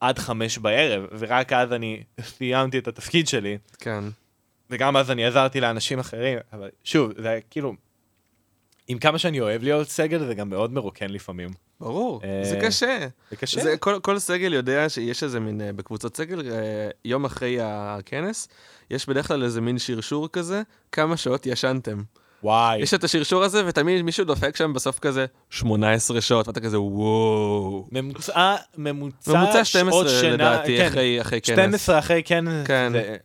[0.01, 3.59] עד חמש בערב, ורק אז אני סיימתי את התפקיד שלי.
[3.79, 4.05] כן.
[4.71, 7.75] וגם אז אני עזרתי לאנשים אחרים, אבל שוב, זה כאילו...
[8.89, 11.49] עם כמה שאני אוהב להיות סגל, זה גם מאוד מרוקן לפעמים.
[11.81, 13.07] ברור, זה קשה.
[13.31, 13.61] זה קשה.
[13.63, 16.43] זה, כל, כל סגל יודע שיש איזה מין, בקבוצות סגל,
[17.05, 18.49] יום אחרי הכנס,
[18.91, 20.63] יש בדרך כלל איזה מין שרשור כזה,
[20.93, 22.03] כמה שעות ישנתם.
[22.43, 22.79] וואי.
[22.79, 27.89] יש את השרשור הזה, ותמיד מישהו דופק שם בסוף כזה 18 שעות, ואתה כזה וואו.
[27.93, 31.55] ממוצע, ממוצע, ממוצע 12 שינה, לדעתי, כן, אחרי, אחרי כנס.
[31.55, 32.67] 12 אחרי כנס.
[32.67, 32.93] כן.
[32.93, 33.17] זה,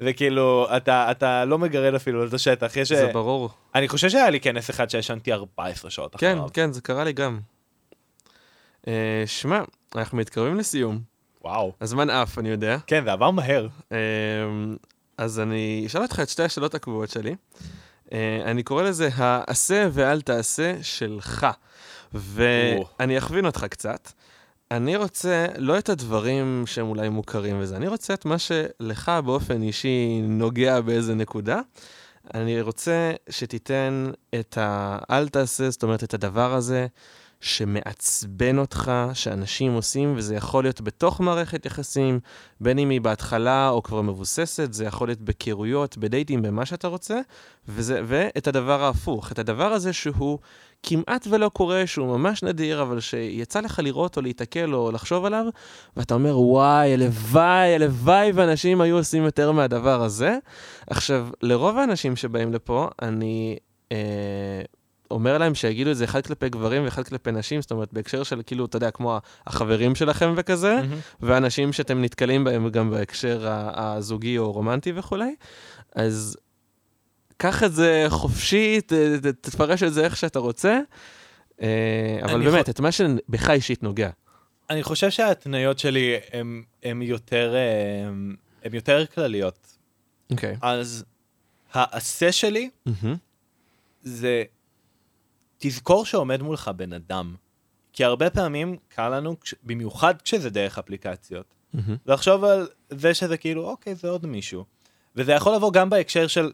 [0.00, 2.76] וכאילו, אתה, אתה לא מגרד אפילו את השטח.
[2.76, 2.92] יש...
[2.92, 3.50] זה ברור.
[3.74, 6.52] אני חושב שהיה לי כנס אחד שישנתי 14 שעות כן, אחריו.
[6.52, 7.40] כן, כן, זה קרה לי גם.
[8.82, 8.88] Uh,
[9.26, 9.60] שמע,
[9.96, 11.00] אנחנו מתקרבים לסיום.
[11.44, 11.72] וואו.
[11.80, 12.76] הזמן עף, אני יודע.
[12.86, 13.68] כן, זה עבר מהר.
[13.90, 13.94] Uh,
[15.18, 17.34] אז אני אשאל אותך את שתי השאלות הקבועות שלי.
[18.06, 18.12] Uh,
[18.44, 21.46] אני קורא לזה העשה ואל תעשה שלך.
[22.14, 24.10] ואני אכווין אותך קצת.
[24.70, 29.62] אני רוצה לא את הדברים שהם אולי מוכרים וזה, אני רוצה את מה שלך באופן
[29.62, 31.60] אישי נוגע באיזה נקודה.
[32.34, 34.10] אני רוצה שתיתן
[34.40, 34.98] את ה...
[35.10, 36.86] אל תעשה, זאת אומרת, את הדבר הזה
[37.46, 42.20] שמעצבן אותך, שאנשים עושים, וזה יכול להיות בתוך מערכת יחסים,
[42.60, 47.20] בין אם היא בהתחלה או כבר מבוססת, זה יכול להיות בקירויות, בדייטים, במה שאתה רוצה,
[47.68, 50.38] וזה, ואת הדבר ההפוך, את הדבר הזה שהוא
[50.82, 55.44] כמעט ולא קורה, שהוא ממש נדיר, אבל שיצא לך לראות או להיתקל או לחשוב עליו,
[55.96, 60.38] ואתה אומר, וואי, הלוואי, הלוואי, ואנשים היו עושים יותר מהדבר הזה.
[60.86, 63.56] עכשיו, לרוב האנשים שבאים לפה, אני...
[63.92, 64.62] אה,
[65.10, 68.42] אומר להם שיגידו את זה אחד כלפי גברים ואחד כלפי נשים, זאת אומרת, בהקשר של
[68.46, 71.16] כאילו, אתה יודע, כמו החברים שלכם וכזה, mm-hmm.
[71.20, 75.34] ואנשים שאתם נתקלים בהם גם בהקשר הזוגי או רומנטי וכולי.
[75.94, 76.36] אז
[77.36, 80.80] קח את זה חופשי, ת, ת, תפרש את זה איך שאתה רוצה,
[81.62, 82.70] אה, אבל באמת, ח...
[82.70, 84.10] את מה שבך אישית נוגע.
[84.70, 86.14] אני חושב שההתניות שלי
[86.82, 87.54] הן יותר,
[88.72, 89.76] יותר כלליות.
[90.30, 90.54] אוקיי.
[90.54, 90.58] Okay.
[90.62, 91.04] אז
[91.72, 93.06] העשה שלי mm-hmm.
[94.02, 94.42] זה,
[95.58, 97.34] תזכור שעומד מולך בן אדם.
[97.92, 101.78] כי הרבה פעמים קל לנו, במיוחד כשזה דרך אפליקציות, mm-hmm.
[102.06, 104.64] לחשוב על זה שזה כאילו, אוקיי, זה עוד מישהו.
[105.16, 106.52] וזה יכול לבוא גם בהקשר של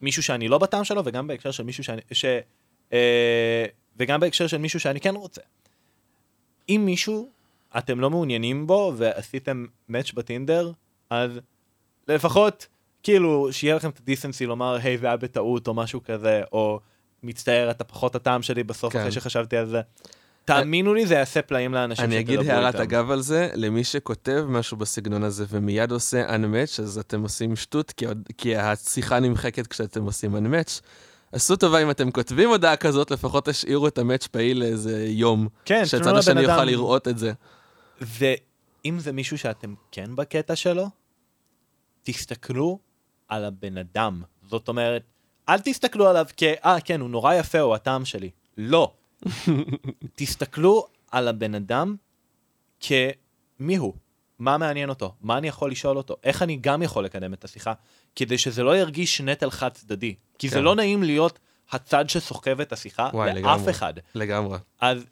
[0.00, 2.00] מישהו שאני לא בטעם שלו, וגם בהקשר של מישהו שאני...
[2.12, 2.24] ש,
[2.92, 3.64] אה,
[3.96, 5.40] וגם בהקשר של מישהו שאני כן רוצה.
[6.68, 7.30] אם מישהו,
[7.78, 10.72] אתם לא מעוניינים בו, ועשיתם מאץ' בטינדר,
[11.10, 11.30] אז
[12.08, 12.66] לפחות,
[13.02, 16.80] כאילו, שיהיה לכם את הדיסנסי לומר, היי, זה היה בטעות, או משהו כזה, או
[17.26, 18.98] מצטער, אתה פחות הטעם שלי בסוף, כן.
[18.98, 19.80] אחרי שחשבתי על זה.
[20.44, 24.76] תאמינו לי, זה יעשה פלאים לאנשים אני אגיד הערת אגב על זה, למי שכותב משהו
[24.76, 28.06] בסגנון הזה ומיד עושה unmatch, אז אתם עושים שטות, כי,
[28.38, 30.80] כי השיחה נמחקת כשאתם עושים unmatch.
[31.32, 35.48] עשו טובה אם אתם כותבים הודעה כזאת, לפחות תשאירו את המאץ' פעיל לאיזה יום.
[35.64, 37.32] כן, שהצד השני יוכל לראות את זה.
[38.00, 40.88] ואם זה מישהו שאתם כן בקטע שלו,
[42.02, 42.78] תסתכלו
[43.28, 44.22] על הבן אדם.
[44.48, 45.02] זאת אומרת,
[45.48, 46.42] אל תסתכלו עליו כ...
[46.42, 48.30] אה, כן, הוא נורא יפה, הוא הטעם שלי.
[48.56, 48.92] לא.
[50.16, 51.96] תסתכלו על הבן אדם
[52.80, 53.94] כמי הוא,
[54.38, 57.72] מה מעניין אותו, מה אני יכול לשאול אותו, איך אני גם יכול לקדם את השיחה,
[58.16, 60.14] כדי שזה לא ירגיש נטל חד צדדי.
[60.38, 60.54] כי כן.
[60.54, 61.38] זה לא נעים להיות
[61.70, 63.94] הצד שסוחב את השיחה וואי, לאף לגמרי, אחד.
[64.14, 64.58] לגמרי.
[64.80, 65.04] אז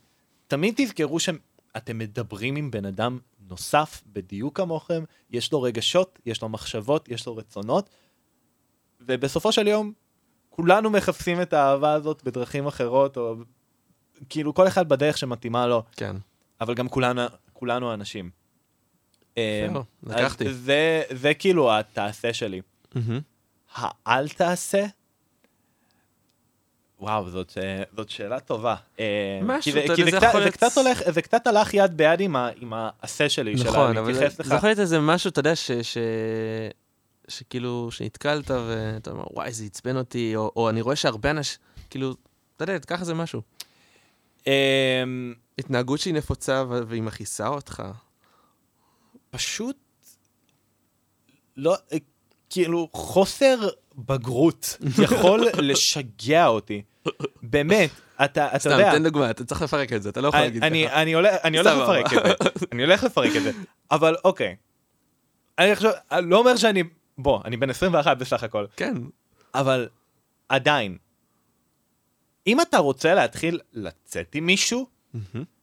[0.46, 3.18] תמיד תזכרו שאתם מדברים עם בן אדם
[3.48, 7.90] נוסף בדיוק כמוכם, יש לו רגשות, יש לו מחשבות, יש לו רצונות,
[9.00, 9.92] ובסופו של יום
[10.56, 13.34] כולנו מחפשים את האהבה הזאת בדרכים אחרות, או
[14.28, 15.82] כאילו כל אחד בדרך שמתאימה לו.
[15.96, 16.16] כן.
[16.60, 18.30] אבל גם כולנו, כולנו אנשים.
[19.38, 19.66] אה,
[20.02, 20.54] לקחתי.
[20.54, 22.60] זה, זה כאילו התעשה שלי.
[24.06, 24.86] האל תעשה?
[27.00, 28.74] וואו, זאת, אה, זאת שאלה טובה.
[29.00, 30.54] אה, משהו, אתה יודע, זה יכול להיות...
[31.06, 34.68] זה קצת הלך יד ביד עם, ה, עם העשה שלי, נכון, אבל זה, זה יכול
[34.68, 35.98] להיות איזה משהו, אתה יודע, ש, ש,
[37.28, 41.58] שכאילו, שנתקלת ואתה אומר, וואי, זה עצבן אותי, או, או אני רואה שהרבה אנשים,
[41.90, 42.14] כאילו,
[42.56, 43.42] אתה יודע, תקח איזה משהו.
[44.46, 47.82] אמ, התנהגות שהיא נפוצה והיא מכעיסה אותך.
[49.30, 49.76] פשוט
[51.56, 51.98] לא, אה,
[52.50, 56.82] כאילו, חוסר בגרות יכול לשגע אותי.
[57.42, 57.90] באמת,
[58.24, 58.88] אתה, אתה יודע...
[58.88, 61.02] סתם, תן דוגמא, אתה צריך לפרק את זה, אתה לא יכול להגיד ככה.
[61.02, 62.34] אני הולך לפרק את זה,
[62.72, 63.50] אני הולך לפרק את זה,
[63.90, 64.56] אבל אוקיי.
[65.58, 65.72] אני
[66.12, 66.82] אני לא אומר שאני,
[67.18, 68.66] בוא, אני בן 21 בסך הכל.
[68.76, 68.94] כן.
[69.54, 69.88] אבל
[70.48, 70.96] עדיין,
[72.46, 74.86] אם אתה רוצה להתחיל לצאת עם מישהו,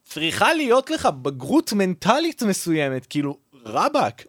[0.03, 4.25] צריכה להיות לך בגרות מנטלית מסוימת, כאילו, רבאק.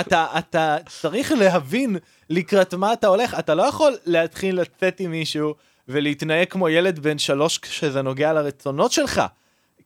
[0.00, 1.96] אתה, אתה צריך להבין
[2.30, 5.54] לקראת מה אתה הולך, אתה לא יכול להתחיל לצאת עם מישהו
[5.88, 9.22] ולהתנהג כמו ילד בן שלוש כשזה נוגע לרצונות שלך.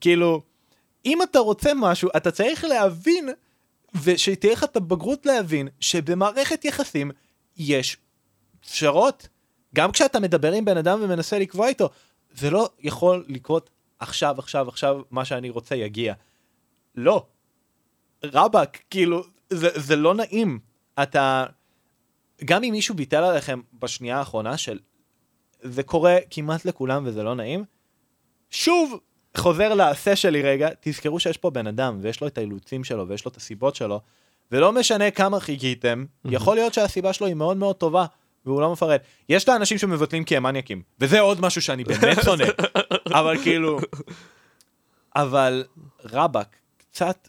[0.00, 0.42] כאילו,
[1.06, 3.28] אם אתה רוצה משהו, אתה צריך להבין,
[4.04, 7.10] ושתהיה לך את הבגרות להבין, שבמערכת יחסים
[7.56, 7.96] יש
[8.60, 9.28] פשרות.
[9.74, 11.90] גם כשאתה מדבר עם בן אדם ומנסה לקבוע איתו,
[12.30, 16.14] זה לא יכול לקרות עכשיו, עכשיו, עכשיו, מה שאני רוצה יגיע.
[16.94, 17.26] לא.
[18.24, 20.58] רבאק, כאילו, זה, זה לא נעים.
[21.02, 21.46] אתה...
[22.44, 24.78] גם אם מישהו ביטל עליכם בשנייה האחרונה של...
[25.62, 27.64] זה קורה כמעט לכולם וזה לא נעים.
[28.50, 29.00] שוב,
[29.36, 33.24] חוזר לעשה שלי רגע, תזכרו שיש פה בן אדם ויש לו את האילוצים שלו ויש
[33.24, 34.00] לו את הסיבות שלו,
[34.52, 38.06] ולא משנה כמה חיכיתם, יכול להיות שהסיבה שלו היא מאוד מאוד טובה,
[38.46, 39.02] והוא לא מפרט.
[39.28, 42.44] יש את האנשים שמבטלים כי הם מניאקים, וזה עוד משהו שאני באמת שונא,
[43.06, 43.80] אבל כאילו...
[45.16, 45.64] אבל
[46.04, 47.28] רבאק, קצת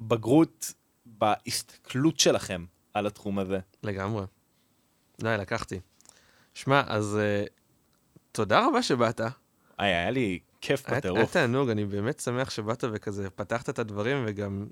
[0.00, 0.72] בגרות
[1.06, 2.64] בהסתכלות שלכם
[2.94, 3.58] על התחום הזה.
[3.82, 4.24] לגמרי.
[5.20, 5.80] די, לקחתי.
[6.54, 7.50] שמע, אז uh,
[8.32, 9.20] תודה רבה שבאת.
[9.78, 11.18] היה לי כיף בטירוף.
[11.18, 14.66] היה תענוג, אני באמת שמח שבאת וכזה פתחת את הדברים, וגם,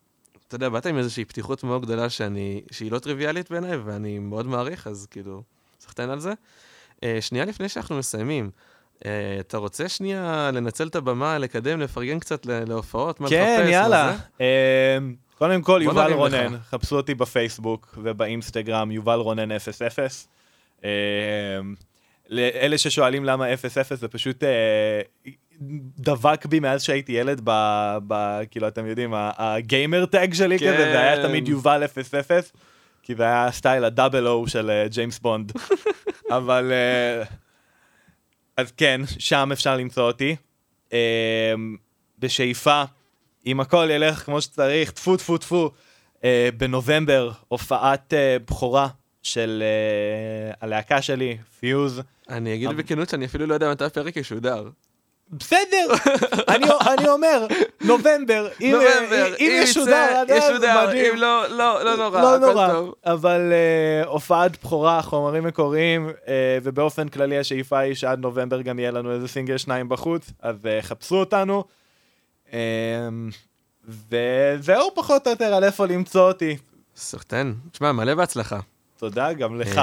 [0.49, 4.47] אתה יודע, באת עם איזושהי פתיחות מאוד גדולה שאני, שהיא לא טריוויאלית בעיניי, ואני מאוד
[4.47, 5.43] מעריך, אז כאילו,
[5.91, 6.33] לתת על זה.
[6.97, 8.51] Uh, שנייה לפני שאנחנו מסיימים,
[8.99, 9.03] uh,
[9.41, 13.19] אתה רוצה שנייה לנצל את הבמה, לקדם, לפרגן קצת להופעות?
[13.29, 14.17] כן, יאללה.
[14.39, 14.41] Uh,
[15.39, 16.61] קודם כל, יובל רונן, לך.
[16.69, 20.27] חפשו אותי בפייסבוק ובאינסטגרם, יובל רונן 00.
[20.81, 20.85] Uh,
[22.29, 25.29] לאלה ששואלים למה 00, זה פשוט uh,
[25.99, 27.51] דבק בי מאז שהייתי ילד, ב,
[28.07, 30.75] ב, כאילו, אתם יודעים, הגיימר טאג שלי כן.
[30.75, 32.41] כזה, זה היה תמיד יובל 00,
[33.03, 35.53] כי זה היה סטייל ה double O של ג'יימס uh, בונד.
[36.37, 36.73] אבל,
[37.25, 37.33] uh,
[38.57, 40.37] אז כן, שם אפשר למצוא אותי.
[40.89, 40.93] Uh,
[42.19, 42.83] בשאיפה,
[43.47, 45.71] אם הכל ילך כמו שצריך, טפו טפו טפו,
[46.17, 46.21] uh,
[46.57, 48.89] בנובמבר, הופעת uh, בכורה
[49.23, 49.63] של
[50.53, 52.03] uh, הלהקה שלי, פיוז.
[52.29, 54.69] אני אגיד בכנות שאני אפילו לא יודע מתי הפרק ישודר.
[55.33, 55.87] בסדר,
[56.49, 57.47] אני, אני אומר,
[57.81, 61.15] נובמבר, אם, נובמבר, אם ישודר עד אז, מדהים.
[61.15, 62.95] אם לא, לא, לא נורא, לא נורא, טוב.
[63.07, 63.53] אבל
[64.05, 66.29] uh, הופעת בכורה, חומרים מקוריים, uh,
[66.63, 70.83] ובאופן כללי השאיפה היא שעד נובמבר גם יהיה לנו איזה סינגל שניים בחוץ, אז uh,
[70.83, 71.65] חפשו אותנו.
[72.47, 72.53] Uh,
[74.11, 76.57] וזהו פחות או יותר על איפה למצוא אותי.
[76.97, 78.61] סחטיין, תשמע, מלא בהצלחה.
[78.97, 79.81] תודה, גם לך.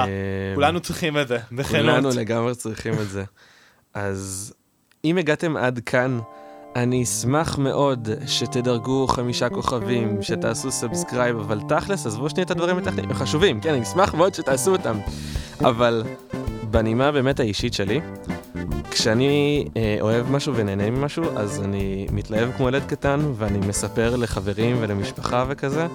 [0.54, 1.82] כולנו צריכים את זה, בכנות.
[1.82, 3.24] כולנו לגמרי צריכים את זה.
[3.94, 4.54] אז
[5.06, 6.18] אם הגעתם עד כאן,
[6.76, 13.08] אני אשמח מאוד שתדרגו חמישה כוכבים, שתעשו subscribe, אבל תכלס, עזבו שנייה את הדברים הטכניים,
[13.08, 14.98] הם חשובים, כן, אני אשמח מאוד שתעשו אותם.
[15.60, 16.02] אבל
[16.70, 18.00] בנימה באמת האישית שלי,
[18.90, 24.76] כשאני אה, אוהב משהו ונהנה ממשהו, אז אני מתלהב כמו ילד קטן, ואני מספר לחברים
[24.80, 25.86] ולמשפחה וכזה.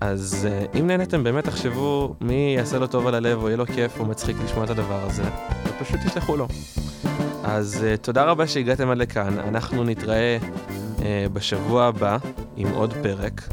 [0.00, 3.66] אז אה, אם נהנתם, באמת תחשבו מי יעשה לו טוב על הלב, או יהיה לו
[3.66, 5.22] כיף, או מצחיק לשמוע את הדבר הזה,
[5.68, 6.48] ופשוט תשלחו לו.
[7.44, 11.02] אז uh, תודה רבה שהגעתם עד לכאן, אנחנו נתראה uh,
[11.32, 12.16] בשבוע הבא
[12.56, 13.48] עם עוד פרק,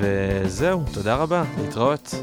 [0.00, 2.14] וזהו, תודה רבה, להתראות.